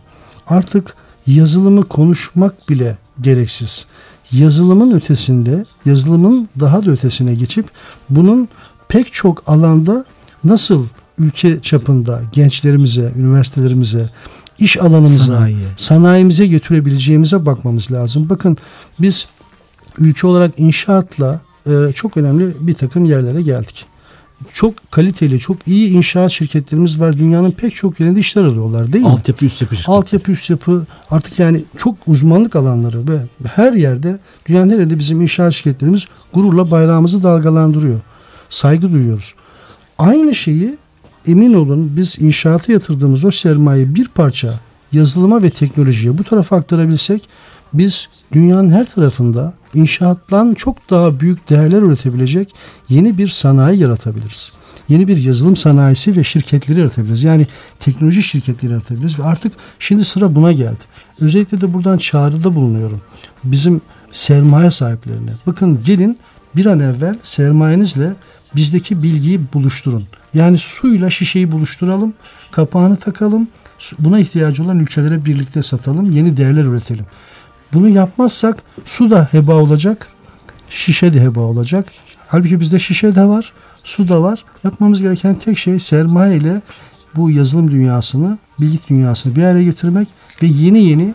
artık 0.46 0.94
yazılımı 1.26 1.84
konuşmak 1.84 2.68
bile 2.68 2.98
gereksiz. 3.20 3.86
Yazılımın 4.32 4.96
ötesinde, 4.96 5.64
yazılımın 5.84 6.48
daha 6.60 6.84
da 6.86 6.90
ötesine 6.90 7.34
geçip 7.34 7.66
bunun 8.10 8.48
pek 8.88 9.12
çok 9.12 9.42
alanda 9.46 10.04
nasıl 10.44 10.86
ülke 11.18 11.60
çapında 11.62 12.22
gençlerimize, 12.32 13.12
üniversitelerimize, 13.16 14.08
iş 14.58 14.80
alanımıza, 14.80 15.24
Sanayiye. 15.24 15.68
sanayimize 15.76 16.46
götürebileceğimize 16.46 17.46
bakmamız 17.46 17.92
lazım. 17.92 18.28
Bakın 18.28 18.56
biz 19.00 19.28
ülke 19.98 20.26
olarak 20.26 20.58
inşaatla 20.58 21.40
e, 21.66 21.92
çok 21.94 22.16
önemli 22.16 22.54
bir 22.60 22.74
takım 22.74 23.04
yerlere 23.04 23.42
geldik. 23.42 23.91
Çok 24.52 24.90
kaliteli, 24.90 25.38
çok 25.38 25.68
iyi 25.68 25.90
inşaat 25.90 26.30
şirketlerimiz 26.30 27.00
var. 27.00 27.16
Dünyanın 27.16 27.50
pek 27.50 27.74
çok 27.74 28.00
yerinde 28.00 28.20
işler 28.20 28.44
alıyorlar 28.44 28.92
değil 28.92 29.04
mi? 29.04 29.10
Altyapı 29.10 29.44
üst 29.44 29.62
yapı 29.62 29.76
şirketi. 29.76 29.90
Altyapı, 29.90 30.32
üst 30.32 30.50
yapı 30.50 30.86
artık 31.10 31.38
yani 31.38 31.64
çok 31.78 31.94
uzmanlık 32.06 32.56
alanları 32.56 33.08
ve 33.08 33.18
her 33.44 33.72
yerde 33.72 34.18
dünyanın 34.46 34.70
her 34.70 34.78
yerinde 34.78 34.98
bizim 34.98 35.20
inşaat 35.20 35.52
şirketlerimiz 35.52 36.04
gururla 36.32 36.70
bayrağımızı 36.70 37.22
dalgalandırıyor. 37.22 38.00
Saygı 38.50 38.92
duyuyoruz. 38.92 39.34
Aynı 39.98 40.34
şeyi 40.34 40.76
emin 41.26 41.54
olun 41.54 41.96
biz 41.96 42.18
inşaata 42.20 42.72
yatırdığımız 42.72 43.24
o 43.24 43.30
sermayeyi 43.30 43.94
bir 43.94 44.08
parça 44.08 44.54
yazılıma 44.92 45.42
ve 45.42 45.50
teknolojiye 45.50 46.18
bu 46.18 46.24
tarafa 46.24 46.56
aktarabilsek 46.56 47.28
biz 47.72 48.08
dünyanın 48.32 48.70
her 48.70 48.90
tarafında 48.90 49.54
inşaattan 49.74 50.54
çok 50.54 50.90
daha 50.90 51.20
büyük 51.20 51.50
değerler 51.50 51.82
üretebilecek 51.82 52.54
yeni 52.88 53.18
bir 53.18 53.28
sanayi 53.28 53.80
yaratabiliriz. 53.80 54.52
Yeni 54.88 55.08
bir 55.08 55.16
yazılım 55.16 55.56
sanayisi 55.56 56.16
ve 56.16 56.24
şirketleri 56.24 56.78
yaratabiliriz. 56.78 57.22
Yani 57.22 57.46
teknoloji 57.80 58.22
şirketleri 58.22 58.72
yaratabiliriz 58.72 59.18
ve 59.18 59.24
artık 59.24 59.52
şimdi 59.78 60.04
sıra 60.04 60.34
buna 60.34 60.52
geldi. 60.52 60.80
Özellikle 61.20 61.60
de 61.60 61.74
buradan 61.74 61.98
çağrıda 61.98 62.54
bulunuyorum. 62.54 63.00
Bizim 63.44 63.80
sermaye 64.12 64.70
sahiplerine. 64.70 65.30
Bakın 65.46 65.80
gelin 65.84 66.18
bir 66.56 66.66
an 66.66 66.80
evvel 66.80 67.18
sermayenizle 67.22 68.12
bizdeki 68.56 69.02
bilgiyi 69.02 69.40
buluşturun. 69.54 70.04
Yani 70.34 70.58
suyla 70.58 71.10
şişeyi 71.10 71.52
buluşturalım, 71.52 72.14
kapağını 72.50 72.96
takalım, 72.96 73.48
buna 73.98 74.18
ihtiyacı 74.18 74.62
olan 74.62 74.78
ülkelere 74.78 75.24
birlikte 75.24 75.62
satalım, 75.62 76.10
yeni 76.10 76.36
değerler 76.36 76.64
üretelim. 76.64 77.06
Bunu 77.72 77.88
yapmazsak 77.88 78.62
su 78.84 79.10
da 79.10 79.28
heba 79.30 79.54
olacak, 79.54 80.08
şişe 80.70 81.14
de 81.14 81.20
heba 81.20 81.40
olacak. 81.40 81.86
Halbuki 82.28 82.60
bizde 82.60 82.78
şişe 82.78 83.16
de 83.16 83.24
var, 83.24 83.52
su 83.84 84.08
da 84.08 84.22
var. 84.22 84.44
Yapmamız 84.64 85.02
gereken 85.02 85.34
tek 85.34 85.58
şey 85.58 85.78
sermaye 85.78 86.36
ile 86.36 86.62
bu 87.16 87.30
yazılım 87.30 87.70
dünyasını, 87.70 88.38
bilgi 88.60 88.78
dünyasını 88.88 89.36
bir 89.36 89.42
araya 89.42 89.64
getirmek 89.64 90.08
ve 90.42 90.46
yeni 90.46 90.84
yeni 90.84 91.14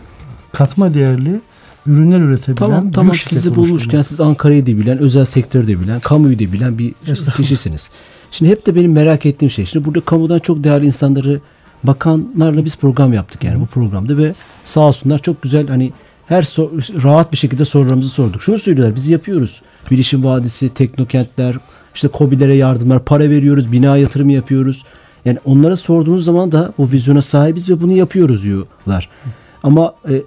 katma 0.52 0.94
değerli 0.94 1.40
ürünler 1.86 2.20
üretebilen 2.20 2.56
Tamam 2.56 2.92
tamam 2.92 3.14
sizi 3.14 3.56
bulmuşken 3.56 4.02
siz 4.02 4.20
Ankara'yı 4.20 4.62
da 4.62 4.66
bilen, 4.66 4.98
özel 4.98 5.24
sektörü 5.24 5.68
de 5.68 5.80
bilen, 5.80 6.00
kamuyu 6.00 6.38
da 6.38 6.52
bilen 6.52 6.78
bir 6.78 6.94
kişisiniz. 7.36 7.90
Şimdi 8.30 8.50
hep 8.50 8.66
de 8.66 8.74
benim 8.74 8.92
merak 8.92 9.26
ettiğim 9.26 9.50
şey. 9.50 9.66
Şimdi 9.66 9.84
burada 9.84 10.00
kamudan 10.00 10.38
çok 10.38 10.64
değerli 10.64 10.86
insanları 10.86 11.40
bakanlarla 11.84 12.64
biz 12.64 12.76
program 12.76 13.12
yaptık 13.12 13.44
yani 13.44 13.60
bu 13.60 13.66
programda 13.66 14.16
ve 14.16 14.34
sağ 14.64 14.80
olsunlar 14.80 15.18
çok 15.18 15.42
güzel 15.42 15.68
hani 15.68 15.92
her 16.28 16.42
sor- 16.42 16.70
rahat 17.02 17.32
bir 17.32 17.36
şekilde 17.36 17.64
sorularımızı 17.64 18.10
sorduk. 18.10 18.42
Şunu 18.42 18.58
söylüyorlar 18.58 18.96
biz 18.96 19.08
yapıyoruz. 19.08 19.62
Bilişim 19.90 20.24
Vadisi, 20.24 20.74
teknokentler, 20.74 21.56
işte 21.94 22.08
KOBİ'lere 22.08 22.54
yardımlar, 22.54 23.04
para 23.04 23.30
veriyoruz, 23.30 23.72
bina 23.72 23.96
yatırımı 23.96 24.32
yapıyoruz. 24.32 24.84
Yani 25.24 25.38
onlara 25.44 25.76
sorduğunuz 25.76 26.24
zaman 26.24 26.52
da 26.52 26.72
bu 26.78 26.90
vizyona 26.92 27.22
sahibiz 27.22 27.70
ve 27.70 27.80
bunu 27.80 27.92
yapıyoruz 27.92 28.42
diyorlar. 28.42 29.08
Ama 29.62 29.94
e, 30.08 30.14
e, 30.14 30.22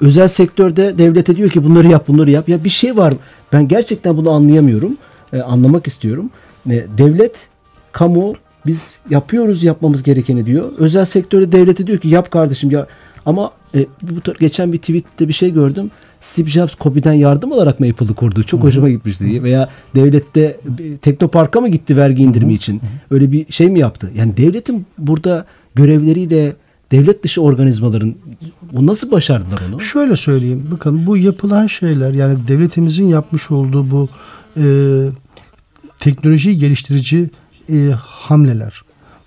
özel 0.00 0.28
sektörde 0.28 0.98
devlete 0.98 1.36
diyor 1.36 1.50
ki 1.50 1.64
bunları 1.64 1.88
yap 1.88 2.08
bunları 2.08 2.30
yap. 2.30 2.48
Ya 2.48 2.64
bir 2.64 2.68
şey 2.68 2.96
var 2.96 3.14
ben 3.52 3.68
gerçekten 3.68 4.16
bunu 4.16 4.30
anlayamıyorum. 4.30 4.96
E, 5.32 5.40
anlamak 5.40 5.86
istiyorum. 5.86 6.30
E, 6.70 6.86
devlet, 6.98 7.48
kamu 7.92 8.34
biz 8.66 9.00
yapıyoruz 9.10 9.62
yapmamız 9.62 10.02
gerekeni 10.02 10.46
diyor. 10.46 10.72
Özel 10.78 11.04
sektörde 11.04 11.52
devlete 11.52 11.86
diyor 11.86 11.98
ki 11.98 12.08
yap 12.08 12.30
kardeşim 12.30 12.70
ya. 12.70 12.86
Ama 13.26 13.50
e, 13.74 13.86
bu 14.02 14.34
geçen 14.40 14.72
bir 14.72 14.78
tweette 14.78 15.28
bir 15.28 15.32
şey 15.32 15.52
gördüm. 15.52 15.90
Steve 16.20 16.48
Jobs 16.48 16.74
Kobi'den 16.74 17.12
yardım 17.12 17.52
alarak 17.52 17.80
mı 17.80 17.86
Apple'ı 17.86 18.14
kurdu? 18.14 18.42
Çok 18.42 18.62
hoşuma 18.62 18.90
gitmişti. 18.90 19.42
Veya 19.42 19.68
devlette 19.94 20.60
Teknopark'a 21.02 21.60
mı 21.60 21.68
gitti 21.68 21.96
vergi 21.96 22.22
indirimi 22.22 22.54
için? 22.54 22.80
Öyle 23.10 23.32
bir 23.32 23.52
şey 23.52 23.70
mi 23.70 23.78
yaptı? 23.78 24.10
Yani 24.16 24.36
devletin 24.36 24.86
burada 24.98 25.46
görevleriyle 25.74 26.52
devlet 26.92 27.24
dışı 27.24 27.42
organizmaların 27.42 28.14
bu 28.72 28.86
nasıl 28.86 29.12
başardılar 29.12 29.62
onu? 29.68 29.80
Şöyle 29.80 30.16
söyleyeyim. 30.16 30.68
Bakın 30.70 31.06
bu 31.06 31.16
yapılan 31.16 31.66
şeyler 31.66 32.12
yani 32.12 32.38
devletimizin 32.48 33.08
yapmış 33.08 33.50
olduğu 33.50 33.90
bu 33.90 34.08
e, 34.56 34.64
teknolojiyi 35.98 36.58
geliştirici 36.58 37.30
e, 37.72 37.90
hamleler, 38.00 38.82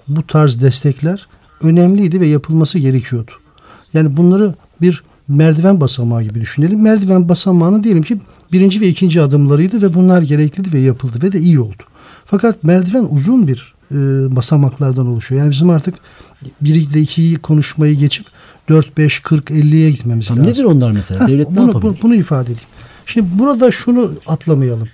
bu 0.08 0.28
tarz 0.28 0.62
destekler 0.62 1.28
önemliydi 1.62 2.22
ve 2.22 2.28
yapılması 2.28 2.80
gerekiyordu. 2.80 3.32
Yani 3.94 4.18
bunları 4.18 4.54
bir 4.82 5.04
merdiven 5.28 5.82
basamağı 5.82 6.24
gibi 6.24 6.42
düşünelim. 6.42 6.82
Merdiven 6.82 7.30
basamağını 7.30 7.84
diyelim 7.84 8.04
ki 8.04 8.18
birinci 8.54 8.82
ve 8.82 8.88
ikinci 8.88 9.22
adımlarıydı 9.22 9.82
ve 9.82 9.94
bunlar 9.94 10.22
gerekliydi 10.22 10.74
ve 10.74 10.80
yapıldı 10.80 11.18
ve 11.24 11.32
de 11.32 11.40
iyi 11.40 11.60
oldu. 11.60 11.84
Fakat 12.26 12.64
merdiven 12.64 13.08
uzun 13.12 13.48
bir 13.48 13.74
e, 13.92 13.96
basamaklardan 14.36 15.08
oluşuyor. 15.08 15.42
Yani 15.42 15.52
bizim 15.52 15.70
artık 15.70 15.96
1 16.62 16.76
ile 16.76 17.00
2'yi 17.02 17.36
konuşmayı 17.36 17.96
geçip 17.98 18.26
4, 18.70 18.98
5, 18.98 19.20
40, 19.20 19.50
50'ye 19.50 19.92
gitmemiz 19.92 20.28
Tamam, 20.28 20.44
lazım. 20.44 20.54
nedir 20.54 20.64
onlar 20.64 20.92
mesela? 20.92 21.24
Heh, 21.24 21.28
Devlet 21.32 21.50
ne 21.50 21.58
bunu, 21.58 21.68
yapabilir? 21.68 21.94
bu- 21.94 22.02
bunu 22.04 22.16
ifade 22.16 22.44
edeyim. 22.44 22.60
Şimdi 23.06 23.28
burada 23.40 23.72
şunu 23.72 24.12
atlamayalım. 24.28 24.88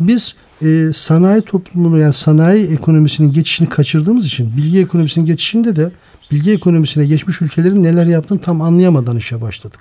Biz 0.00 0.34
e, 0.62 0.90
sanayi 0.94 1.42
toplumunu 1.42 1.98
yani 1.98 2.12
sanayi 2.12 2.66
ekonomisinin 2.66 3.32
geçişini 3.32 3.68
kaçırdığımız 3.68 4.26
için 4.26 4.56
bilgi 4.56 4.80
ekonomisinin 4.80 5.24
geçişinde 5.24 5.76
de 5.76 5.90
bilgi 6.30 6.52
ekonomisine 6.52 7.06
geçmiş 7.06 7.42
ülkelerin 7.42 7.82
neler 7.82 8.06
yaptığını 8.06 8.40
tam 8.40 8.62
anlayamadan 8.62 9.16
işe 9.16 9.40
başladık. 9.40 9.80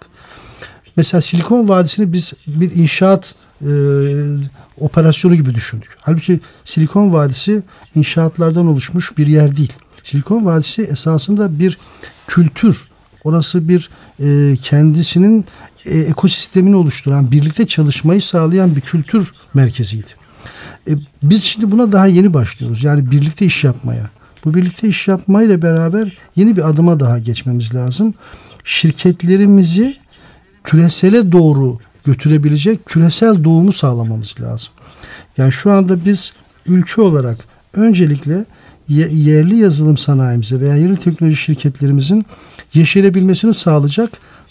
Mesela 0.96 1.22
Silikon 1.22 1.68
Vadisi'ni 1.68 2.14
biz 2.14 2.34
bir 2.48 2.76
inşaat 2.76 3.36
e, 3.62 3.72
operasyonu 4.80 5.36
gibi 5.36 5.56
düşündük. 5.56 5.98
Halbuki 6.02 6.40
Silikon 6.66 7.14
Vadisi 7.14 7.64
inşaatlardan 7.96 8.68
oluşmuş 8.68 9.18
bir 9.18 9.28
yer 9.28 9.58
değil. 9.58 9.74
Silikon 10.04 10.46
Vadisi 10.46 10.84
esasında 10.84 11.60
bir 11.60 11.78
kültür. 12.28 12.88
Orası 13.24 13.70
bir 13.70 13.90
e, 14.20 14.56
kendisinin 14.56 15.46
e, 15.86 16.00
ekosistemini 16.00 16.76
oluşturan, 16.76 17.32
birlikte 17.32 17.68
çalışmayı 17.68 18.22
sağlayan 18.22 18.76
bir 18.76 18.82
kültür 18.82 19.32
merkeziydi. 19.54 20.08
E, 20.88 20.92
biz 21.24 21.44
şimdi 21.44 21.72
buna 21.72 21.92
daha 21.92 22.08
yeni 22.08 22.34
başlıyoruz. 22.34 22.84
Yani 22.84 23.12
birlikte 23.12 23.46
iş 23.46 23.64
yapmaya. 23.64 24.10
Bu 24.46 24.54
birlikte 24.54 24.88
iş 24.88 25.08
yapmayla 25.08 25.62
beraber 25.62 26.18
yeni 26.36 26.56
bir 26.58 26.70
adıma 26.70 27.00
daha 27.00 27.20
geçmemiz 27.20 27.76
lazım. 27.76 28.14
Şirketlerimizi 28.64 29.96
küresele 30.64 31.32
doğru 31.32 31.80
götürebilecek 32.06 32.86
küresel 32.86 33.44
doğumu 33.44 33.74
sağlamamız 33.74 34.36
lazım. 34.42 34.74
Yani 35.38 35.52
şu 35.52 35.72
anda 35.72 36.06
biz 36.06 36.34
ülke 36.66 37.02
olarak 37.02 37.38
öncelikle 37.74 38.46
ye- 38.88 39.10
yerli 39.12 39.56
yazılım 39.58 39.98
sanayimize 39.98 40.60
veya 40.60 40.76
yerli 40.76 40.98
teknoloji 40.98 41.36
şirketlerimizin 41.38 42.26
yeşerebilmesini 42.74 43.54
sağlayacak 43.54 44.10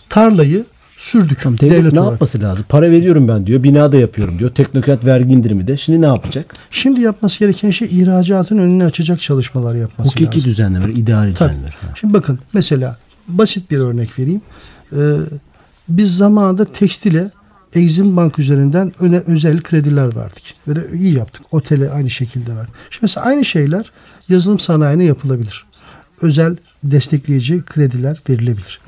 tarlayı 0.08 0.64
sürdük. 0.98 1.40
Tamam, 1.42 1.58
devlet, 1.60 1.72
devlet 1.78 1.92
ne 1.92 2.00
olarak. 2.00 2.12
yapması 2.12 2.40
lazım? 2.42 2.64
Para 2.68 2.90
veriyorum 2.90 3.28
ben 3.28 3.46
diyor. 3.46 3.62
Bina 3.62 3.92
da 3.92 3.96
yapıyorum 3.96 4.38
diyor. 4.38 4.50
Teknokent 4.50 5.04
vergi 5.04 5.32
indirimi 5.32 5.66
de. 5.66 5.76
Şimdi 5.76 6.00
ne 6.02 6.06
yapacak? 6.06 6.54
Şimdi 6.70 7.00
yapması 7.00 7.38
gereken 7.38 7.70
şey 7.70 7.88
ihracatın 8.00 8.58
önünü 8.58 8.84
açacak 8.84 9.20
çalışmalar 9.20 9.74
yapması 9.74 10.10
Hukuki 10.10 10.26
lazım. 10.26 10.44
düzenlemeler, 10.50 10.94
idari 10.94 11.34
Tabii. 11.34 11.48
düzenlemeler. 11.50 11.70
Ha. 11.80 11.86
Şimdi 11.94 12.14
bakın 12.14 12.38
mesela 12.52 12.96
basit 13.28 13.70
bir 13.70 13.78
örnek 13.78 14.18
vereyim. 14.18 14.42
Ee, 14.92 14.96
biz 15.88 16.16
zamanında 16.16 16.64
tekstile 16.64 17.30
Exim 17.74 18.16
Bank 18.16 18.38
üzerinden 18.38 18.92
öne, 19.00 19.18
özel 19.18 19.60
krediler 19.60 20.16
verdik. 20.16 20.54
Ve 20.68 20.76
de 20.76 20.98
iyi 20.98 21.14
yaptık. 21.14 21.42
Otele 21.50 21.90
aynı 21.90 22.10
şekilde 22.10 22.56
verdik. 22.56 22.74
Şimdi 22.90 23.02
mesela 23.02 23.26
aynı 23.26 23.44
şeyler 23.44 23.92
yazılım 24.28 24.58
sanayine 24.58 25.04
yapılabilir. 25.04 25.64
özel 26.22 26.56
destekleyici 26.84 27.62
krediler 27.62 28.20
verilebilir. 28.28 28.80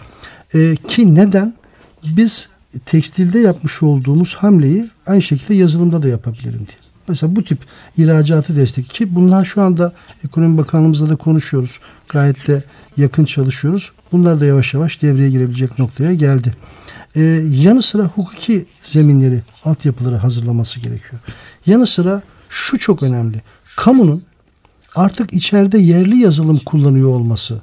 E, 0.54 0.76
ki 0.76 1.14
neden? 1.14 1.54
Biz 2.04 2.48
tekstilde 2.86 3.38
yapmış 3.38 3.82
olduğumuz 3.82 4.34
hamleyi 4.34 4.90
aynı 5.06 5.22
şekilde 5.22 5.54
yazılımda 5.54 6.02
da 6.02 6.08
yapabilirim 6.08 6.66
diye. 6.66 6.78
Mesela 7.08 7.36
bu 7.36 7.44
tip 7.44 7.58
ihracatı 7.98 8.56
destek 8.56 8.90
ki 8.90 9.14
bunlar 9.14 9.44
şu 9.44 9.62
anda 9.62 9.92
Ekonomi 10.24 10.58
Bakanlığımızla 10.58 11.08
da 11.08 11.16
konuşuyoruz. 11.16 11.80
Gayet 12.08 12.48
de 12.48 12.64
yakın 12.96 13.24
çalışıyoruz. 13.24 13.92
Bunlar 14.12 14.40
da 14.40 14.44
yavaş 14.44 14.74
yavaş 14.74 15.02
devreye 15.02 15.30
girebilecek 15.30 15.78
noktaya 15.78 16.14
geldi. 16.14 16.54
Ee, 17.16 17.20
yanı 17.50 17.82
sıra 17.82 18.02
hukuki 18.02 18.66
zeminleri, 18.82 19.42
altyapıları 19.64 20.16
hazırlaması 20.16 20.80
gerekiyor. 20.80 21.22
Yanı 21.66 21.86
sıra 21.86 22.22
şu 22.48 22.78
çok 22.78 23.02
önemli. 23.02 23.42
Kamunun 23.76 24.22
artık 24.94 25.32
içeride 25.32 25.78
yerli 25.78 26.16
yazılım 26.16 26.58
kullanıyor 26.58 27.08
olması, 27.08 27.60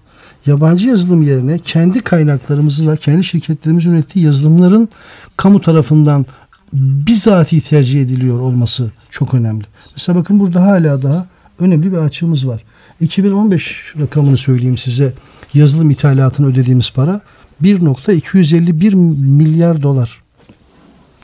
yabancı 0.48 0.88
yazılım 0.88 1.22
yerine 1.22 1.60
kendi 1.60 2.02
kaynaklarımızla, 2.02 2.96
kendi 2.96 3.24
şirketlerimizin 3.24 3.94
ürettiği 3.94 4.26
yazılımların 4.26 4.90
kamu 5.38 5.62
tarafından 5.62 6.26
bizatihi 6.74 7.62
tercih 7.62 8.02
ediliyor 8.02 8.40
olması 8.40 8.92
çok 9.12 9.34
önemli. 9.34 9.64
Mesela 9.96 10.20
bakın 10.20 10.40
burada 10.40 10.62
hala 10.62 11.02
daha 11.02 11.28
önemli 11.60 11.92
bir 11.92 11.98
açığımız 11.98 12.48
var. 12.48 12.64
2015 13.02 13.94
rakamını 14.00 14.38
söyleyeyim 14.38 14.78
size. 14.78 15.14
Yazılım 15.54 15.90
ithalatını 15.90 16.48
ödediğimiz 16.48 16.92
para 16.92 17.22
1.251 17.64 18.96
milyar 18.96 19.82
dolar. 19.82 20.24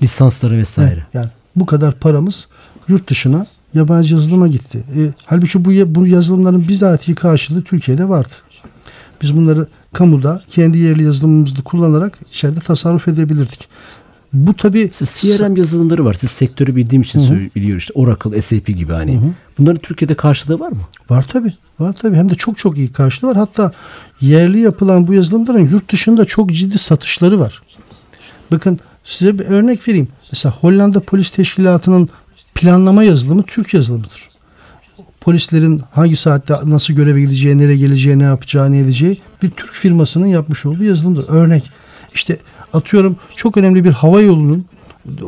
Lisansları 0.01 0.57
vesaire. 0.57 0.91
Evet, 0.91 1.05
yani 1.13 1.29
bu 1.55 1.65
kadar 1.65 1.93
paramız 1.93 2.47
yurt 2.87 3.09
dışına 3.09 3.45
yabancı 3.73 4.13
yazılıma 4.13 4.47
gitti. 4.47 4.83
E, 4.97 4.99
halbuki 5.25 5.65
bu, 5.65 5.95
bu 5.95 6.07
yazılımların 6.07 6.67
bizatihi 6.67 7.15
karşılığı 7.15 7.63
Türkiye'de 7.63 8.09
vardı. 8.09 8.33
Biz 9.23 9.37
bunları 9.37 9.67
kamuda 9.93 10.43
kendi 10.49 10.77
yerli 10.77 11.03
yazılımımızı 11.03 11.63
kullanarak 11.63 12.17
içeride 12.31 12.59
tasarruf 12.59 13.07
edebilirdik. 13.07 13.67
Bu 14.33 14.53
tabi 14.53 14.91
CRM 14.91 15.55
yazılımları 15.55 16.05
var. 16.05 16.13
Siz 16.13 16.31
sektörü 16.31 16.75
bildiğim 16.75 17.01
için 17.01 17.19
Hı-hı. 17.19 17.77
işte 17.77 17.93
Oracle, 17.93 18.41
SAP 18.41 18.67
gibi 18.67 18.93
hani. 18.93 19.13
Hı-hı. 19.15 19.31
Bunların 19.59 19.79
Türkiye'de 19.79 20.15
karşılığı 20.15 20.59
var 20.59 20.69
mı? 20.71 20.81
Var 21.09 21.25
tabi. 21.27 21.53
Var 21.79 21.93
tabi. 21.93 22.15
Hem 22.15 22.29
de 22.29 22.35
çok 22.35 22.57
çok 22.57 22.77
iyi 22.77 22.91
karşılığı 22.91 23.29
var. 23.29 23.37
Hatta 23.37 23.71
yerli 24.21 24.59
yapılan 24.59 25.07
bu 25.07 25.13
yazılımların 25.13 25.69
yurt 25.69 25.91
dışında 25.91 26.25
çok 26.25 26.53
ciddi 26.53 26.77
satışları 26.77 27.39
var. 27.39 27.61
Bakın 28.51 28.79
size 29.03 29.39
bir 29.39 29.45
örnek 29.45 29.87
vereyim. 29.87 30.07
Mesela 30.31 30.55
Hollanda 30.55 30.99
Polis 30.99 31.29
Teşkilatı'nın 31.29 32.09
planlama 32.55 33.03
yazılımı 33.03 33.43
Türk 33.43 33.73
yazılımıdır. 33.73 34.32
Polislerin 35.23 35.81
hangi 35.91 36.15
saatte 36.15 36.55
nasıl 36.65 36.93
göreve 36.93 37.21
gideceği, 37.21 37.57
nereye 37.57 37.77
geleceği, 37.77 38.19
ne 38.19 38.23
yapacağı, 38.23 38.71
ne 38.71 38.79
edeceği 38.79 39.21
bir 39.43 39.49
Türk 39.49 39.71
firmasının 39.73 40.25
yapmış 40.25 40.65
olduğu 40.65 40.83
yazılımdır. 40.83 41.25
Örnek 41.29 41.71
işte 42.13 42.37
atıyorum 42.73 43.15
çok 43.35 43.57
önemli 43.57 43.83
bir 43.83 43.91
hava 43.91 44.21
yolunun 44.21 44.65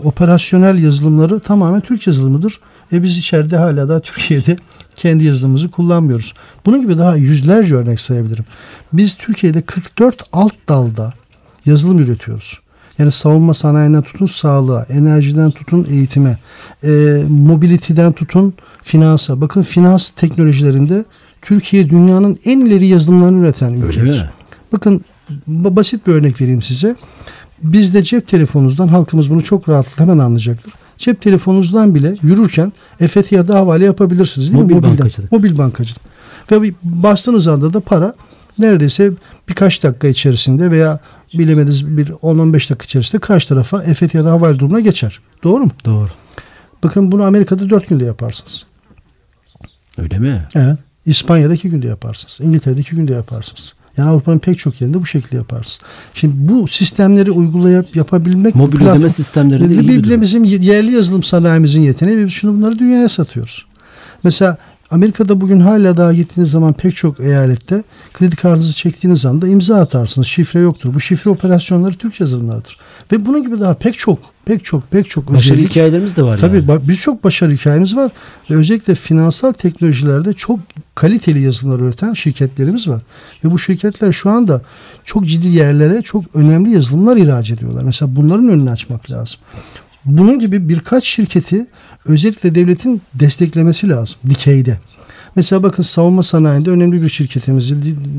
operasyonel 0.04 0.84
yazılımları 0.84 1.40
tamamen 1.40 1.82
Türk 1.82 2.08
yazılımıdır. 2.08 2.60
E 2.94 3.04
biz 3.04 3.18
içeride 3.18 3.58
hala 3.58 3.90
da 3.90 4.00
Türkiye'de 4.00 4.58
kendi 4.96 5.24
yazılımımızı 5.24 5.72
kullanmıyoruz. 5.72 6.34
Bunun 6.66 6.82
gibi 6.82 6.98
daha 6.98 7.16
yüzlerce 7.16 7.76
örnek 7.76 8.00
sayabilirim. 8.00 8.46
Biz 8.94 9.16
Türkiye'de 9.16 9.62
44 9.62 10.24
alt 10.34 10.54
dalda 10.70 11.14
yazılım 11.66 12.00
üretiyoruz. 12.00 12.60
Yani 12.98 13.12
savunma 13.12 13.54
sanayinden 13.54 14.02
tutun 14.02 14.26
sağlığa, 14.26 14.84
enerjiden 14.84 15.52
tutun 15.52 15.88
eğitime, 15.90 16.38
e, 16.84 16.90
mobility'den 17.30 18.12
tutun 18.12 18.54
finansa. 18.86 19.42
Bakın 19.42 19.62
finans 19.62 20.10
teknolojilerinde 20.10 21.06
Türkiye 21.42 21.90
dünyanın 21.90 22.38
en 22.46 22.60
ileri 22.60 22.88
yazılımlarını 22.88 23.40
üreten 23.44 23.74
ülkedir. 23.74 24.26
Bakın 24.74 25.06
basit 25.48 26.08
bir 26.08 26.14
örnek 26.14 26.42
vereyim 26.42 26.62
size. 26.62 26.96
Biz 27.64 27.94
de 27.94 28.04
cep 28.04 28.28
telefonunuzdan 28.28 28.88
halkımız 28.88 29.30
bunu 29.30 29.44
çok 29.44 29.70
rahatlıkla 29.70 30.04
hemen 30.06 30.18
anlayacaktır. 30.18 30.74
Cep 30.98 31.22
telefonunuzdan 31.22 31.96
bile 31.96 32.16
yürürken 32.22 32.74
EFT 33.00 33.32
ya 33.32 33.48
da 33.48 33.56
havale 33.56 33.86
yapabilirsiniz 33.86 34.52
değil 34.52 34.64
Mobil 34.64 34.76
mi? 34.76 34.80
Mobilden. 34.80 34.98
bankacılık. 35.00 35.32
Mobil 35.32 35.58
bankacılık. 35.58 36.02
Ve 36.52 36.74
bastığınız 36.84 37.48
anda 37.48 37.74
da 37.74 37.80
para 37.80 38.14
neredeyse 38.60 39.12
birkaç 39.50 39.84
dakika 39.84 40.08
içerisinde 40.08 40.72
veya 40.72 41.00
bilemediniz 41.34 41.98
bir 41.98 42.08
10-15 42.08 42.54
dakika 42.54 42.84
içerisinde 42.84 43.22
karşı 43.22 43.48
tarafa 43.48 43.84
EFT 43.84 44.14
ya 44.14 44.26
da 44.26 44.32
havale 44.32 44.60
durumuna 44.60 44.80
geçer. 44.80 45.20
Doğru 45.44 45.64
mu? 45.64 45.72
Doğru. 45.86 46.10
Bakın 46.84 47.12
bunu 47.12 47.24
Amerika'da 47.24 47.70
4 47.70 47.90
günde 47.90 48.06
yaparsınız. 48.06 48.66
Öyle 49.98 50.20
mi? 50.20 50.42
Evet. 50.56 50.78
İspanya'da 51.06 51.54
2 51.54 51.70
günde 51.70 51.88
yaparsınız. 51.88 52.40
İngiltere'de 52.42 52.82
2 52.82 52.96
günde 52.96 53.14
yaparsınız. 53.14 53.74
Yani 53.98 54.10
Avrupa'nın 54.10 54.40
pek 54.40 54.60
çok 54.60 54.82
yerinde 54.82 55.02
bu 55.02 55.06
şekilde 55.06 55.36
yaparsınız. 55.36 55.82
Şimdi 56.14 56.54
bu 56.54 56.68
sistemleri 56.68 57.32
uygulayıp 57.32 57.96
yapabilmek 57.96 58.56
mobil 58.56 58.82
ödeme 58.82 59.10
sistemleri 59.10 59.70
de 59.70 59.74
iyi 59.74 60.04
bir 60.04 60.22
bizim 60.22 60.44
yerli 60.44 60.92
yazılım 60.92 61.24
sanayimizin 61.24 61.82
yeteneği 61.82 62.18
ve 62.18 62.30
şunu 62.30 62.58
bunları 62.58 62.80
dünyaya 62.80 63.10
satıyoruz. 63.10 63.66
Mesela 64.24 64.58
Amerika'da 64.92 65.42
bugün 65.42 65.60
hala 65.60 65.98
daha 65.98 66.14
gittiğiniz 66.14 66.52
zaman 66.52 66.74
pek 66.74 66.96
çok 66.96 67.20
eyalette 67.20 67.84
kredi 68.14 68.36
kartınızı 68.36 68.76
çektiğiniz 68.76 69.26
anda 69.26 69.48
imza 69.48 69.76
atarsınız. 69.76 70.28
Şifre 70.28 70.60
yoktur. 70.60 70.94
Bu 70.94 71.00
şifre 71.00 71.32
operasyonları 71.32 71.96
Türk 71.96 72.20
yazılımlarıdır. 72.20 72.78
Ve 73.12 73.26
bunun 73.26 73.44
gibi 73.44 73.60
daha 73.60 73.74
pek 73.74 73.98
çok 73.98 74.20
pek 74.46 74.66
çok 74.66 74.92
pek 74.92 75.10
çok 75.10 75.28
başarı 75.28 75.54
özellik, 75.54 75.70
hikayelerimiz 75.70 76.18
de 76.18 76.24
var. 76.24 76.38
Tabii 76.38 76.64
yani. 76.70 76.88
birçok 76.88 77.24
başarı 77.24 77.52
hikayemiz 77.52 77.96
var 77.96 78.12
ve 78.50 78.56
özellikle 78.56 78.96
finansal 78.96 79.54
teknolojilerde 79.54 80.34
çok 80.34 80.60
kaliteli 80.96 81.42
yazılımlar 81.42 81.80
üreten 81.80 82.14
şirketlerimiz 82.14 82.88
var. 82.88 83.02
Ve 83.44 83.52
bu 83.52 83.60
şirketler 83.60 84.12
şu 84.12 84.30
anda 84.30 84.62
çok 85.04 85.28
ciddi 85.28 85.48
yerlere 85.48 86.02
çok 86.02 86.36
önemli 86.36 86.72
yazılımlar 86.72 87.18
ihraç 87.18 87.52
ediyorlar. 87.52 87.84
Mesela 87.84 88.16
bunların 88.16 88.50
önünü 88.50 88.72
açmak 88.72 89.12
lazım. 89.12 89.40
Bunun 90.06 90.40
gibi 90.40 90.70
birkaç 90.70 91.04
şirketi 91.04 91.68
özellikle 92.06 92.56
devletin 92.56 93.02
desteklemesi 93.14 93.90
lazım 93.90 94.18
dikeyde. 94.30 94.80
Mesela 95.36 95.64
bakın 95.64 95.84
savunma 95.84 96.24
sanayinde 96.24 96.70
önemli 96.70 97.02
bir 97.02 97.10
şirketimizi 97.10 97.76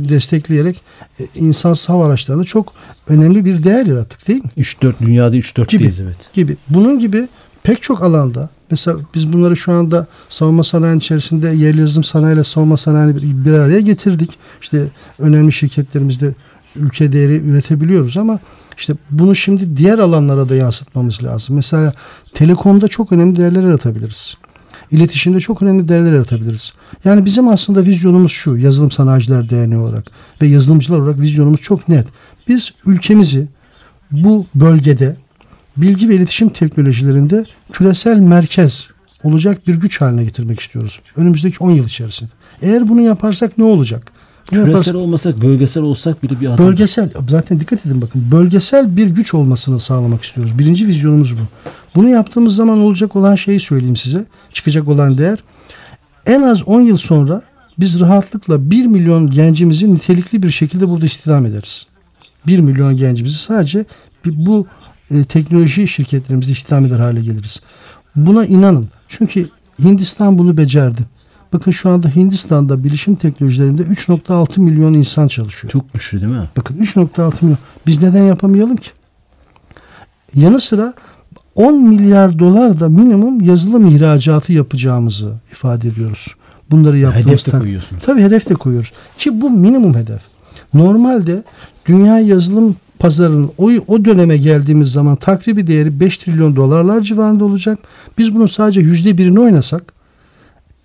destekleyerek 0.09 0.83
e, 1.21 1.25
insansız 1.35 1.89
hava 1.89 2.07
araçlarında 2.07 2.45
çok 2.45 2.73
önemli 3.09 3.45
bir 3.45 3.65
değer 3.65 3.87
yarattık 3.87 4.29
değil 4.29 4.45
mi? 4.45 4.51
3-4 4.59 4.95
dünyada 5.01 5.37
3-4 5.37 5.69
gibi, 5.69 5.93
evet. 6.03 6.33
Gibi. 6.33 6.57
Bunun 6.69 6.99
gibi 6.99 7.29
pek 7.63 7.83
çok 7.83 8.03
alanda 8.03 8.49
mesela 8.71 8.99
biz 9.15 9.33
bunları 9.33 9.57
şu 9.57 9.73
anda 9.73 10.07
savunma 10.29 10.65
sanayinin 10.65 10.99
içerisinde 10.99 11.49
yerli 11.49 11.81
yazılım 11.81 12.05
sanayiyle 12.05 12.45
savunma 12.45 12.77
sanayini 12.77 13.45
bir 13.45 13.53
araya 13.53 13.81
getirdik. 13.81 14.31
İşte 14.63 14.87
önemli 15.19 15.53
şirketlerimizde 15.53 16.35
ülke 16.77 17.13
değeri 17.13 17.37
üretebiliyoruz 17.37 18.17
ama 18.17 18.39
işte 18.79 18.95
bunu 19.11 19.37
şimdi 19.37 19.77
diğer 19.77 19.99
alanlara 19.99 20.49
da 20.49 20.55
yansıtmamız 20.55 21.25
lazım. 21.25 21.57
Mesela 21.57 21.93
telekomda 22.35 22.89
çok 22.89 23.13
önemli 23.13 23.37
değerler 23.37 23.63
yaratabiliriz. 23.63 24.37
İletişimde 24.91 25.41
çok 25.41 25.63
önemli 25.63 25.89
değerler 25.89 26.13
yaratabiliriz. 26.13 26.73
Yani 27.05 27.25
bizim 27.25 27.49
aslında 27.49 27.87
vizyonumuz 27.87 28.33
şu 28.33 28.57
Yazılım 28.57 28.91
Sanayiciler 28.91 29.51
Derneği 29.51 29.81
olarak 29.81 30.07
ve 30.43 30.47
yazılımcılar 30.47 31.01
olarak 31.01 31.21
vizyonumuz 31.21 31.61
çok 31.61 31.89
net. 31.89 32.07
Biz 32.49 32.73
ülkemizi 32.87 33.49
bu 34.11 34.47
bölgede 34.55 35.17
bilgi 35.77 36.09
ve 36.09 36.15
iletişim 36.15 36.49
teknolojilerinde 36.49 37.45
küresel 37.73 38.19
merkez 38.19 38.89
olacak 39.23 39.67
bir 39.67 39.75
güç 39.75 40.01
haline 40.01 40.25
getirmek 40.25 40.61
istiyoruz. 40.61 41.01
Önümüzdeki 41.17 41.57
10 41.61 41.71
yıl 41.71 41.87
içerisinde. 41.87 42.31
Eğer 42.63 42.89
bunu 42.89 43.01
yaparsak 43.01 43.59
ne 43.59 43.65
olacak? 43.65 44.13
Küresel 44.47 44.69
yaparsak, 44.69 44.95
olmasak, 44.95 45.43
bölgesel 45.43 45.83
olsak 45.83 46.23
bile 46.23 46.41
bir 46.41 46.47
adam. 46.47 46.59
Bölgesel. 46.59 47.11
Zaten 47.29 47.61
dikkat 47.61 47.87
edin 47.87 48.03
bakın. 48.03 48.25
Bölgesel 48.31 48.97
bir 48.97 49.07
güç 49.07 49.35
olmasını 49.35 49.81
sağlamak 49.81 50.25
istiyoruz. 50.25 50.59
Birinci 50.59 50.87
vizyonumuz 50.87 51.37
bu. 51.37 51.41
Bunu 51.95 52.09
yaptığımız 52.09 52.57
zaman 52.57 52.79
olacak 52.79 53.17
olan 53.17 53.35
şeyi 53.35 53.61
söyleyeyim 53.61 53.97
size. 53.97 54.25
Çıkacak 54.53 54.89
olan 54.89 55.19
değer. 55.19 55.39
En 56.27 56.43
az 56.43 56.69
10 56.69 56.81
yıl 56.81 56.97
sonra 56.97 57.43
biz 57.79 58.01
rahatlıkla 58.01 58.71
1 58.71 58.87
milyon 58.87 59.31
gencimizi 59.31 59.95
nitelikli 59.95 60.43
bir 60.43 60.51
şekilde 60.51 60.89
burada 60.89 61.07
istihdam 61.07 61.47
ederiz. 61.47 61.87
1 62.47 62.59
milyon 62.59 62.97
gencimizi 62.97 63.39
sadece 63.39 63.85
bu 64.25 64.67
e, 65.11 65.25
teknoloji 65.25 65.89
şirketlerimizde 65.89 66.53
istihdam 66.53 66.85
eder 66.85 67.01
hale 67.01 67.21
geliriz. 67.21 67.61
Buna 68.17 68.47
inanın. 68.47 68.89
Çünkü 69.09 69.49
Hindistan 69.83 70.39
bunu 70.39 70.57
becerdi. 70.57 71.03
Bakın 71.57 71.71
şu 71.71 71.91
anda 71.91 72.09
Hindistan'da 72.09 72.85
bilişim 72.85 73.15
teknolojilerinde 73.15 73.83
3.6 73.83 74.61
milyon 74.61 74.95
insan 74.95 75.29
çalışıyor. 75.29 75.73
Çok 75.73 75.93
güçlü 75.95 76.21
değil 76.21 76.33
mi? 76.33 76.49
Bakın 76.57 76.79
3.6 76.79 77.33
milyon. 77.43 77.59
Biz 77.87 78.03
neden 78.03 78.23
yapamayalım 78.23 78.77
ki? 78.77 78.91
Yanı 80.35 80.61
sıra 80.61 80.95
10 81.55 81.75
milyar 81.75 82.39
dolar 82.39 82.81
da 82.81 82.89
minimum 82.89 83.41
yazılım 83.41 83.97
ihracatı 83.97 84.53
yapacağımızı 84.53 85.33
ifade 85.53 85.89
ediyoruz. 85.89 86.35
Bunları 86.71 86.99
yaptığımız 86.99 87.29
Hedef 87.29 87.47
de 87.47 87.59
koyuyorsunuz. 87.59 88.03
Tabii 88.07 88.23
hedef 88.23 88.49
de 88.49 88.55
koyuyoruz. 88.55 88.93
Ki 89.19 89.41
bu 89.41 89.51
minimum 89.51 89.95
hedef. 89.95 90.21
Normalde 90.75 91.43
dünya 91.87 92.19
yazılım 92.19 92.77
pazarının 92.99 93.51
o, 93.59 93.71
o 93.87 94.05
döneme 94.05 94.37
geldiğimiz 94.37 94.93
zaman 94.93 95.17
takribi 95.17 95.67
değeri 95.67 96.01
5 96.01 96.19
trilyon 96.19 96.57
dolarlar 96.57 97.01
civarında 97.01 97.45
olacak. 97.45 97.79
Biz 98.19 98.35
bunun 98.35 98.47
sadece 98.47 98.81
yüzde 98.81 99.19
birini 99.19 99.41
oynasak 99.41 99.96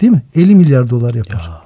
Değil 0.01 0.11
mi? 0.13 0.21
50 0.35 0.55
milyar 0.55 0.89
dolar 0.89 1.13
yapar. 1.13 1.39
Ya. 1.39 1.61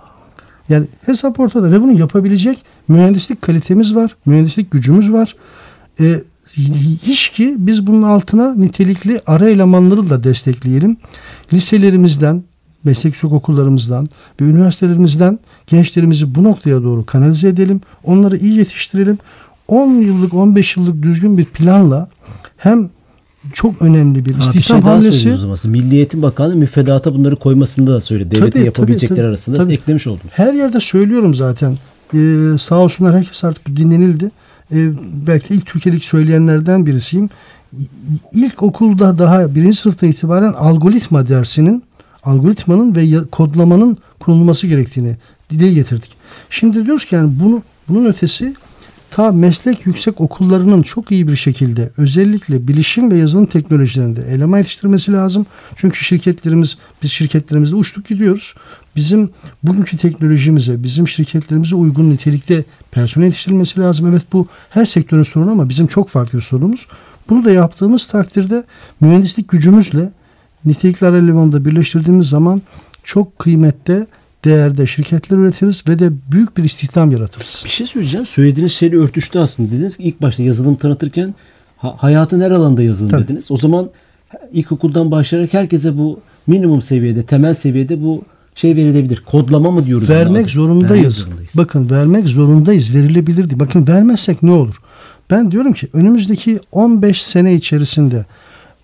Yani 0.70 0.88
hesap 1.06 1.40
ortada 1.40 1.72
ve 1.72 1.82
bunu 1.82 2.00
yapabilecek 2.00 2.58
mühendislik 2.88 3.42
kalitemiz 3.42 3.96
var, 3.96 4.16
mühendislik 4.26 4.72
gücümüz 4.72 5.14
var. 5.14 5.36
E, 6.00 6.22
hiç 7.04 7.30
ki 7.30 7.56
biz 7.58 7.88
bunun 7.88 8.02
altına 8.02 8.56
nitelikli 8.56 9.20
ara 9.28 9.50
elemanları 9.50 10.10
da 10.10 10.24
destekleyelim. 10.24 10.98
Liselerimizden, 11.54 12.44
meslek 12.84 13.06
yüksek 13.06 13.32
okullarımızdan 13.32 14.10
ve 14.42 14.46
üniversitelerimizden 14.46 15.40
gençlerimizi 15.68 16.36
bu 16.36 16.44
noktaya 16.44 16.84
doğru 16.84 17.06
kanalize 17.06 17.48
edelim. 17.48 17.82
Onları 18.04 18.38
iyi 18.38 18.58
yetiştirelim. 18.58 19.18
10 19.68 19.92
yıllık 19.92 20.34
15 20.34 20.78
yıllık 20.78 21.04
düzgün 21.04 21.38
bir 21.38 21.46
planla 21.46 22.10
hem 22.58 22.90
çok 23.54 23.82
önemli 23.82 24.26
bir 24.26 24.30
bir 24.30 24.40
istihdam 24.40 24.62
şey 24.62 24.82
daha 24.82 24.92
hamlesi. 24.92 25.68
Milli 25.68 25.96
Eğitim 25.96 26.22
Bakanlığı 26.22 26.56
müfredata 26.56 27.14
bunları 27.14 27.36
koymasını 27.36 27.88
da 27.88 28.02
söyledi. 28.02 28.32
Devletin 28.32 28.52
Tabii, 28.52 28.66
yapabilecekleri 28.66 29.18
tabii, 29.18 29.28
arasında 29.28 29.58
Tabii. 29.58 29.74
eklemiş 29.74 30.08
oldunuz. 30.08 30.32
Her 30.32 30.54
yerde 30.54 30.80
söylüyorum 30.80 31.36
zaten. 31.36 31.78
Ee, 32.14 32.58
sağ 32.60 32.76
olsunlar 32.76 33.16
herkes 33.16 33.44
artık 33.44 33.66
dinlenildi. 33.78 34.32
Ee, 34.72 34.90
belki 35.28 35.54
ilk 35.54 35.66
Türkiye'deki 35.66 36.08
söyleyenlerden 36.08 36.86
birisiyim. 36.86 37.30
İlk 38.34 38.64
okulda 38.64 39.18
daha 39.18 39.56
birinci 39.56 39.78
sınıfta 39.78 40.08
itibaren 40.08 40.54
algoritma 40.54 41.28
dersinin 41.28 41.84
algoritmanın 42.24 42.96
ve 42.96 43.28
kodlamanın 43.32 43.98
kurulması 44.20 44.68
gerektiğini 44.68 45.16
dile 45.50 45.72
getirdik. 45.74 46.16
Şimdi 46.50 46.86
diyoruz 46.86 47.06
ki 47.06 47.16
yani 47.16 47.32
bunu 47.44 47.64
bunun 47.90 48.06
ötesi 48.06 48.56
ta 49.16 49.32
meslek 49.32 49.86
yüksek 49.86 50.22
okullarının 50.22 50.82
çok 50.82 51.12
iyi 51.12 51.28
bir 51.28 51.36
şekilde 51.36 51.92
özellikle 51.98 52.68
bilişim 52.68 53.12
ve 53.12 53.18
yazılım 53.18 53.46
teknolojilerinde 53.46 54.22
eleman 54.32 54.58
yetiştirmesi 54.58 55.14
lazım. 55.14 55.46
Çünkü 55.76 56.06
şirketlerimiz 56.06 56.78
biz 57.04 57.12
şirketlerimizde 57.12 57.76
uçtuk 57.76 58.06
gidiyoruz. 58.06 58.54
Bizim 58.96 59.30
bugünkü 59.64 59.98
teknolojimize, 59.98 60.84
bizim 60.84 61.08
şirketlerimize 61.08 61.76
uygun 61.76 62.10
nitelikte 62.10 62.64
personel 62.92 63.26
yetiştirilmesi 63.26 63.80
lazım. 63.80 64.08
Evet 64.10 64.22
bu 64.34 64.48
her 64.70 64.86
sektörün 64.86 65.24
sorunu 65.24 65.52
ama 65.52 65.70
bizim 65.70 65.88
çok 65.88 66.10
farklı 66.10 66.38
bir 66.38 66.44
sorunumuz. 66.44 66.88
Bunu 67.30 67.46
da 67.46 67.52
yaptığımız 67.52 68.08
takdirde 68.08 68.64
mühendislik 69.02 69.50
gücümüzle 69.50 70.10
nitelikli 70.66 71.08
ara 71.08 71.18
elemanı 71.18 71.52
da 71.52 71.66
birleştirdiğimiz 71.66 72.30
zaman 72.30 72.62
çok 73.04 73.40
kıymette 73.40 74.08
değerde 74.46 74.88
şirketler 74.88 75.38
üretiriz 75.38 75.84
ve 75.88 76.00
de 76.00 76.10
büyük 76.32 76.58
bir 76.58 76.64
istihdam 76.64 77.12
yaratırız. 77.12 77.62
Bir 77.66 77.70
şey 77.70 77.88
söyleyeceğim. 77.88 78.26
Söylediğiniz 78.26 78.72
şeyle 78.74 78.98
örtüştü 78.98 79.40
aslında. 79.40 79.72
Dediniz 79.72 79.98
ki 79.98 80.04
ilk 80.04 80.22
başta 80.22 80.44
yazılım 80.44 80.76
tanıtırken 80.76 81.36
ha- 81.78 81.96
hayatın 81.98 82.42
her 82.42 82.52
alanda 82.52 82.84
yazılım 82.84 83.12
Tabii. 83.12 83.24
dediniz. 83.24 83.52
O 83.52 83.58
zaman 83.58 83.90
ilkokuldan 84.54 85.12
başlayarak 85.12 85.54
herkese 85.54 85.98
bu 85.98 86.20
minimum 86.48 86.82
seviyede, 86.82 87.24
temel 87.24 87.54
seviyede 87.54 88.02
bu 88.04 88.24
şey 88.56 88.76
verilebilir. 88.76 89.24
Kodlama 89.26 89.72
mı 89.72 89.86
diyoruz? 89.86 90.10
Vermek 90.10 90.50
zorundayız. 90.50 90.92
Vermek 90.92 91.12
zorundayız. 91.12 91.52
Bakın 91.58 91.90
vermek 91.90 92.28
zorundayız. 92.28 92.96
Verilebilir 92.96 93.50
diye. 93.50 93.60
Bakın 93.60 93.88
vermezsek 93.88 94.44
ne 94.44 94.52
olur? 94.52 94.76
Ben 95.30 95.52
diyorum 95.52 95.74
ki 95.74 95.88
önümüzdeki 95.94 96.60
15 96.72 97.24
sene 97.24 97.54
içerisinde 97.54 98.26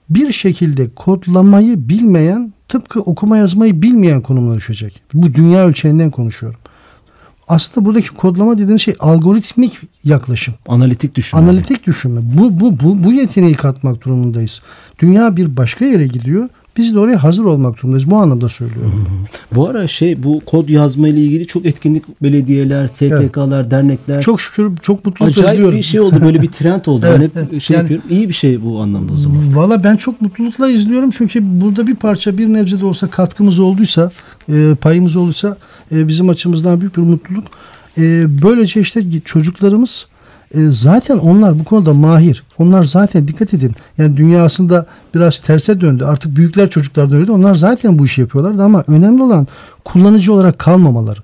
bir 0.10 0.32
şekilde 0.32 0.90
kodlamayı 0.96 1.90
bilmeyen 1.90 2.54
tıpkı 2.72 3.02
okuma 3.02 3.38
yazmayı 3.38 3.82
bilmeyen 3.82 4.22
konumuna 4.22 4.58
düşecek. 4.58 5.02
Bu 5.14 5.34
dünya 5.34 5.66
ölçeğinden 5.66 6.12
konuşuyorum. 6.12 6.60
Aslında 7.48 7.86
buradaki 7.86 8.10
kodlama 8.10 8.54
dediğimiz 8.54 8.82
şey 8.82 8.96
algoritmik 9.00 9.80
yaklaşım. 10.04 10.54
Analitik 10.68 11.16
düşünme. 11.16 11.44
Analitik 11.44 11.88
düşünme. 11.88 12.22
Bu, 12.24 12.60
bu, 12.60 12.80
bu, 12.80 13.04
bu 13.04 13.14
yeteneği 13.14 13.56
katmak 13.56 14.06
durumundayız. 14.06 14.62
Dünya 15.00 15.36
bir 15.38 15.58
başka 15.58 15.86
yere 15.86 16.08
gidiyor. 16.08 16.50
Biz 16.78 16.96
de 16.96 17.00
oraya 17.00 17.24
hazır 17.24 17.44
olmak 17.44 17.78
durumundayız. 17.78 18.12
Bu 18.12 18.18
anlamda 18.18 18.50
söylüyorum. 18.50 19.08
Bu 19.56 19.68
ara 19.70 19.88
şey 19.88 20.24
bu 20.24 20.42
kod 20.46 20.70
yazma 20.70 21.08
ile 21.08 21.20
ilgili 21.20 21.48
çok 21.48 21.66
etkinlik 21.66 22.24
belediyeler, 22.24 22.88
STK'lar, 22.88 23.72
dernekler 23.72 24.22
Çok 24.22 24.42
şükür 24.42 24.78
çok 24.82 25.06
mutluluk 25.06 25.32
acayip 25.32 25.54
özlüyorum. 25.54 25.78
bir 25.78 25.84
şey 25.84 26.00
oldu. 26.00 26.16
Böyle 26.22 26.42
bir 26.42 26.48
trend 26.48 26.86
oldu. 26.86 27.06
Evet, 27.10 27.32
ben 27.36 27.42
hep 27.42 27.50
evet. 27.52 27.62
şey 27.64 27.76
Yani- 27.76 27.84
yapıyorum. 27.84 28.06
İyi 28.10 28.30
bir 28.30 28.34
şey 28.34 28.64
bu 28.64 28.80
anlamda 28.82 29.14
o 29.14 29.18
zaman. 29.18 29.56
Valla 29.56 29.84
ben 29.84 29.98
çok 29.98 30.22
mutlulukla 30.22 30.70
izliyorum 30.70 31.12
çünkü 31.12 31.40
burada 31.62 31.88
bir 31.88 31.96
parça 31.96 32.38
bir 32.38 32.48
nebze 32.48 32.80
de 32.80 32.86
olsa 32.86 33.08
katkımız 33.08 33.60
olduysa, 33.60 34.12
e, 34.50 34.76
payımız 34.82 35.16
olduysa 35.16 35.58
e, 35.92 36.08
bizim 36.08 36.30
açımızdan 36.30 36.82
büyük 36.82 36.98
bir 36.98 37.02
mutluluk. 37.02 37.48
E, 37.98 38.26
böylece 38.42 38.82
işte 38.82 39.04
çocuklarımız 39.26 40.08
e, 40.54 40.72
zaten 40.72 41.18
onlar 41.18 41.60
bu 41.60 41.64
konuda 41.64 41.94
mahir. 41.94 42.44
Onlar 42.58 42.84
zaten 42.84 43.28
dikkat 43.28 43.54
edin. 43.54 43.72
Yani 43.98 44.18
dünyasında 44.18 44.86
biraz 45.16 45.40
terse 45.40 45.82
döndü. 45.82 46.06
Artık 46.06 46.36
büyükler 46.36 46.70
çocuklar 46.70 47.12
döndü. 47.12 47.32
Onlar 47.32 47.56
zaten 47.56 48.00
bu 48.00 48.06
işi 48.06 48.22
yapıyorlardı 48.22 48.64
ama 48.64 48.84
önemli 48.88 49.24
olan 49.24 49.48
kullanıcı 49.86 50.34
olarak 50.34 50.60
kalmamaları. 50.60 51.20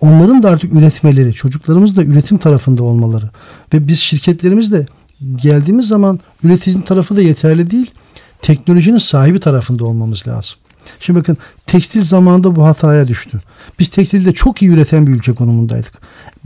Onların 0.00 0.42
da 0.42 0.50
artık 0.50 0.74
üretmeleri, 0.74 1.32
çocuklarımız 1.32 1.96
da 1.96 2.02
üretim 2.02 2.38
tarafında 2.38 2.82
olmaları. 2.82 3.30
Ve 3.74 3.88
biz 3.88 3.98
şirketlerimiz 3.98 4.72
de 4.72 4.86
geldiğimiz 5.36 5.88
zaman 5.88 6.20
üretim 6.42 6.82
tarafı 6.82 7.16
da 7.16 7.22
yeterli 7.22 7.70
değil. 7.70 7.90
Teknolojinin 8.42 8.98
sahibi 8.98 9.40
tarafında 9.40 9.84
olmamız 9.84 10.28
lazım. 10.28 10.58
Şimdi 11.00 11.20
bakın 11.20 11.36
tekstil 11.66 12.02
zamanında 12.02 12.56
bu 12.56 12.64
hataya 12.64 13.08
düştü. 13.08 13.40
Biz 13.78 13.88
tekstilde 13.88 14.32
çok 14.32 14.62
iyi 14.62 14.70
üreten 14.70 15.06
bir 15.06 15.12
ülke 15.12 15.32
konumundaydık. 15.32 15.92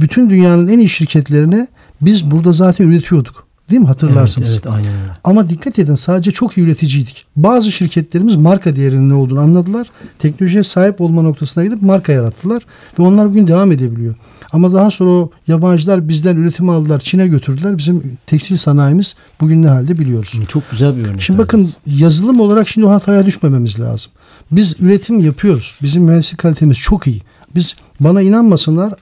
Bütün 0.00 0.30
dünyanın 0.30 0.68
en 0.68 0.78
iyi 0.78 0.88
şirketlerine 0.88 1.68
biz 2.00 2.30
burada 2.30 2.52
zaten 2.52 2.88
üretiyorduk. 2.88 3.50
Değil 3.70 3.80
mi? 3.80 3.86
Hatırlarsınız. 3.86 4.52
Evet, 4.52 4.66
evet 4.66 4.76
aynen 4.76 5.00
öyle. 5.02 5.12
Ama 5.24 5.48
dikkat 5.48 5.78
edin 5.78 5.94
sadece 5.94 6.30
çok 6.30 6.58
iyi 6.58 6.66
üreticiydik. 6.66 7.26
Bazı 7.36 7.72
şirketlerimiz 7.72 8.36
marka 8.36 8.76
değerinin 8.76 9.08
ne 9.08 9.14
olduğunu 9.14 9.40
anladılar. 9.40 9.90
Teknolojiye 10.18 10.62
sahip 10.62 11.00
olma 11.00 11.22
noktasına 11.22 11.64
gidip 11.64 11.82
marka 11.82 12.12
yarattılar. 12.12 12.62
Ve 12.98 13.02
onlar 13.02 13.28
bugün 13.30 13.46
devam 13.46 13.72
edebiliyor. 13.72 14.14
Ama 14.52 14.72
daha 14.72 14.90
sonra 14.90 15.10
o 15.10 15.30
yabancılar 15.46 16.08
bizden 16.08 16.36
üretim 16.36 16.68
aldılar. 16.68 17.00
Çin'e 17.00 17.28
götürdüler. 17.28 17.78
Bizim 17.78 18.18
tekstil 18.26 18.56
sanayimiz 18.56 19.14
bugün 19.40 19.62
ne 19.62 19.68
halde 19.68 19.98
biliyoruz. 19.98 20.40
Çok 20.48 20.70
güzel 20.70 20.96
bir 20.96 21.04
örnek. 21.04 21.22
Şimdi 21.22 21.38
bakın 21.38 21.58
verdiniz. 21.58 22.00
yazılım 22.00 22.40
olarak 22.40 22.68
şimdi 22.68 22.86
o 22.86 22.90
hataya 22.90 23.26
düşmememiz 23.26 23.80
lazım. 23.80 24.12
Biz 24.52 24.80
üretim 24.80 25.20
yapıyoruz. 25.20 25.74
Bizim 25.82 26.02
mühendislik 26.02 26.38
kalitemiz 26.40 26.78
çok 26.78 27.06
iyi. 27.06 27.22
Biz 27.54 27.76
bana 28.00 28.22
inanmasınlar 28.22 28.94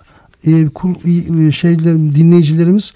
e, 0.47 0.69
kul, 0.69 0.95
e, 1.47 1.53
şeyler, 1.53 1.95
dinleyicilerimiz 1.95 2.93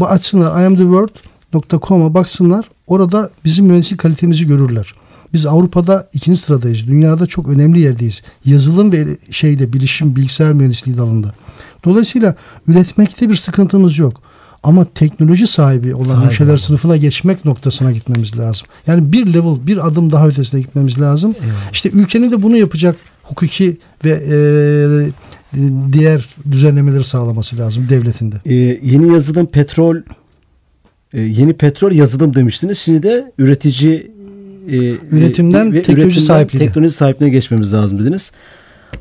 açsınlar 0.00 0.62
iamtheworld.com'a 0.62 2.14
baksınlar. 2.14 2.70
Orada 2.86 3.30
bizim 3.44 3.66
mühendislik 3.66 4.00
kalitemizi 4.00 4.46
görürler. 4.46 4.94
Biz 5.32 5.46
Avrupa'da 5.46 6.08
ikinci 6.12 6.40
sıradayız. 6.40 6.86
Dünyada 6.86 7.26
çok 7.26 7.48
önemli 7.48 7.80
yerdeyiz. 7.80 8.22
Yazılım 8.44 8.92
ve 8.92 9.06
şeyde 9.30 9.72
bilişim, 9.72 10.16
bilgisayar 10.16 10.52
mühendisliği 10.52 10.96
dalında. 10.96 11.34
Dolayısıyla 11.84 12.34
üretmekte 12.66 13.28
bir 13.28 13.36
sıkıntımız 13.36 13.98
yok. 13.98 14.22
Ama 14.62 14.84
teknoloji 14.84 15.46
sahibi 15.46 15.94
olan 15.94 16.04
Sahibi 16.04 16.26
ülkeler 16.26 16.44
olmamız. 16.44 16.62
sınıfına 16.62 16.96
geçmek 16.96 17.44
noktasına 17.44 17.92
gitmemiz 17.92 18.38
lazım. 18.38 18.66
Yani 18.86 19.12
bir 19.12 19.26
level, 19.26 19.66
bir 19.66 19.86
adım 19.86 20.12
daha 20.12 20.28
ötesine 20.28 20.60
gitmemiz 20.60 21.00
lazım. 21.00 21.34
Eyvallah. 21.42 21.72
İşte 21.72 21.90
ülkenin 21.90 22.30
de 22.30 22.42
bunu 22.42 22.56
yapacak 22.56 22.96
hukuki 23.22 23.76
ve 24.04 24.10
e, 24.10 24.36
diğer 25.92 26.28
düzenlemeleri 26.50 27.04
sağlaması 27.04 27.58
lazım 27.58 27.86
devletinde. 27.88 28.36
Ee, 28.46 28.54
yeni 28.82 29.12
yazılım 29.12 29.46
petrol 29.46 29.96
e, 31.12 31.20
yeni 31.20 31.52
petrol 31.52 31.92
yazılım 31.92 32.34
demiştiniz. 32.34 32.78
Şimdi 32.78 33.02
de 33.02 33.32
üretici 33.38 34.10
e, 34.68 34.76
Üretimden 35.10 35.72
ve 35.72 35.82
teknoloji 35.82 36.02
üretimden 36.02 36.26
sahipliğine. 36.26 36.66
teknoloji 36.66 36.94
sahipliğine 36.94 37.32
geçmemiz 37.32 37.74
lazım 37.74 37.98
dediniz. 37.98 38.32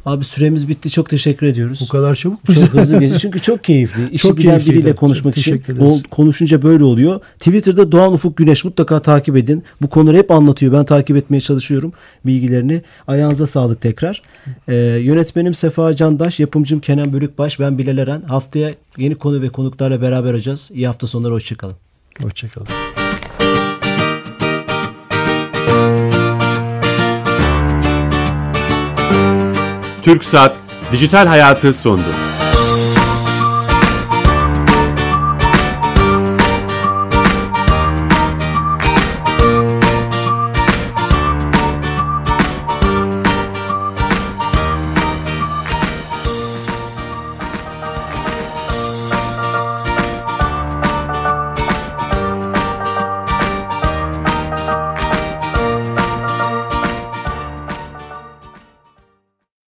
Abi 0.05 0.23
süremiz 0.23 0.67
bitti. 0.69 0.89
Çok 0.89 1.09
teşekkür 1.09 1.47
ediyoruz. 1.47 1.79
Bu 1.81 1.87
kadar 1.87 2.15
çabuk 2.15 2.49
mu? 2.49 2.55
Çok 2.55 2.63
hızlı 2.63 2.99
geçti. 2.99 3.19
Çünkü 3.19 3.41
çok 3.41 3.63
keyifli. 3.63 4.09
İşi 4.11 4.17
Çok 4.27 4.37
bilen 4.37 4.49
keyifliydi. 4.49 4.77
biriyle 4.77 4.95
konuşmak 4.95 5.35
Çok 5.35 5.41
için 5.41 6.03
konuşunca 6.11 6.61
böyle 6.61 6.83
oluyor. 6.83 7.19
Twitter'da 7.39 7.91
Doğan 7.91 8.13
Ufuk 8.13 8.37
Güneş 8.37 8.65
mutlaka 8.65 9.01
takip 9.01 9.37
edin. 9.37 9.63
Bu 9.81 9.89
konuları 9.89 10.17
hep 10.17 10.31
anlatıyor. 10.31 10.73
Ben 10.73 10.85
takip 10.85 11.17
etmeye 11.17 11.41
çalışıyorum 11.41 11.93
bilgilerini. 12.25 12.81
Ayağınıza 13.07 13.47
sağlık 13.47 13.81
tekrar. 13.81 14.21
Ee, 14.67 14.75
yönetmenim 15.03 15.53
Sefa 15.53 15.95
Candaş, 15.95 16.39
yapımcım 16.39 16.79
Kenan 16.79 17.13
Bölükbaş, 17.13 17.59
ben 17.59 17.77
Bilal 17.77 17.97
Eren. 17.97 18.21
Haftaya 18.21 18.71
yeni 18.97 19.15
konu 19.15 19.41
ve 19.41 19.49
konuklarla 19.49 20.01
beraber 20.01 20.33
olacağız. 20.33 20.71
İyi 20.73 20.87
hafta 20.87 21.07
sonları, 21.07 21.33
hoşçakalın. 21.33 21.75
Hoşçakalın. 22.21 22.67
Türksat 30.01 30.57
Dijital 30.91 31.27
Hayatı 31.27 31.73
sondu. 31.73 32.28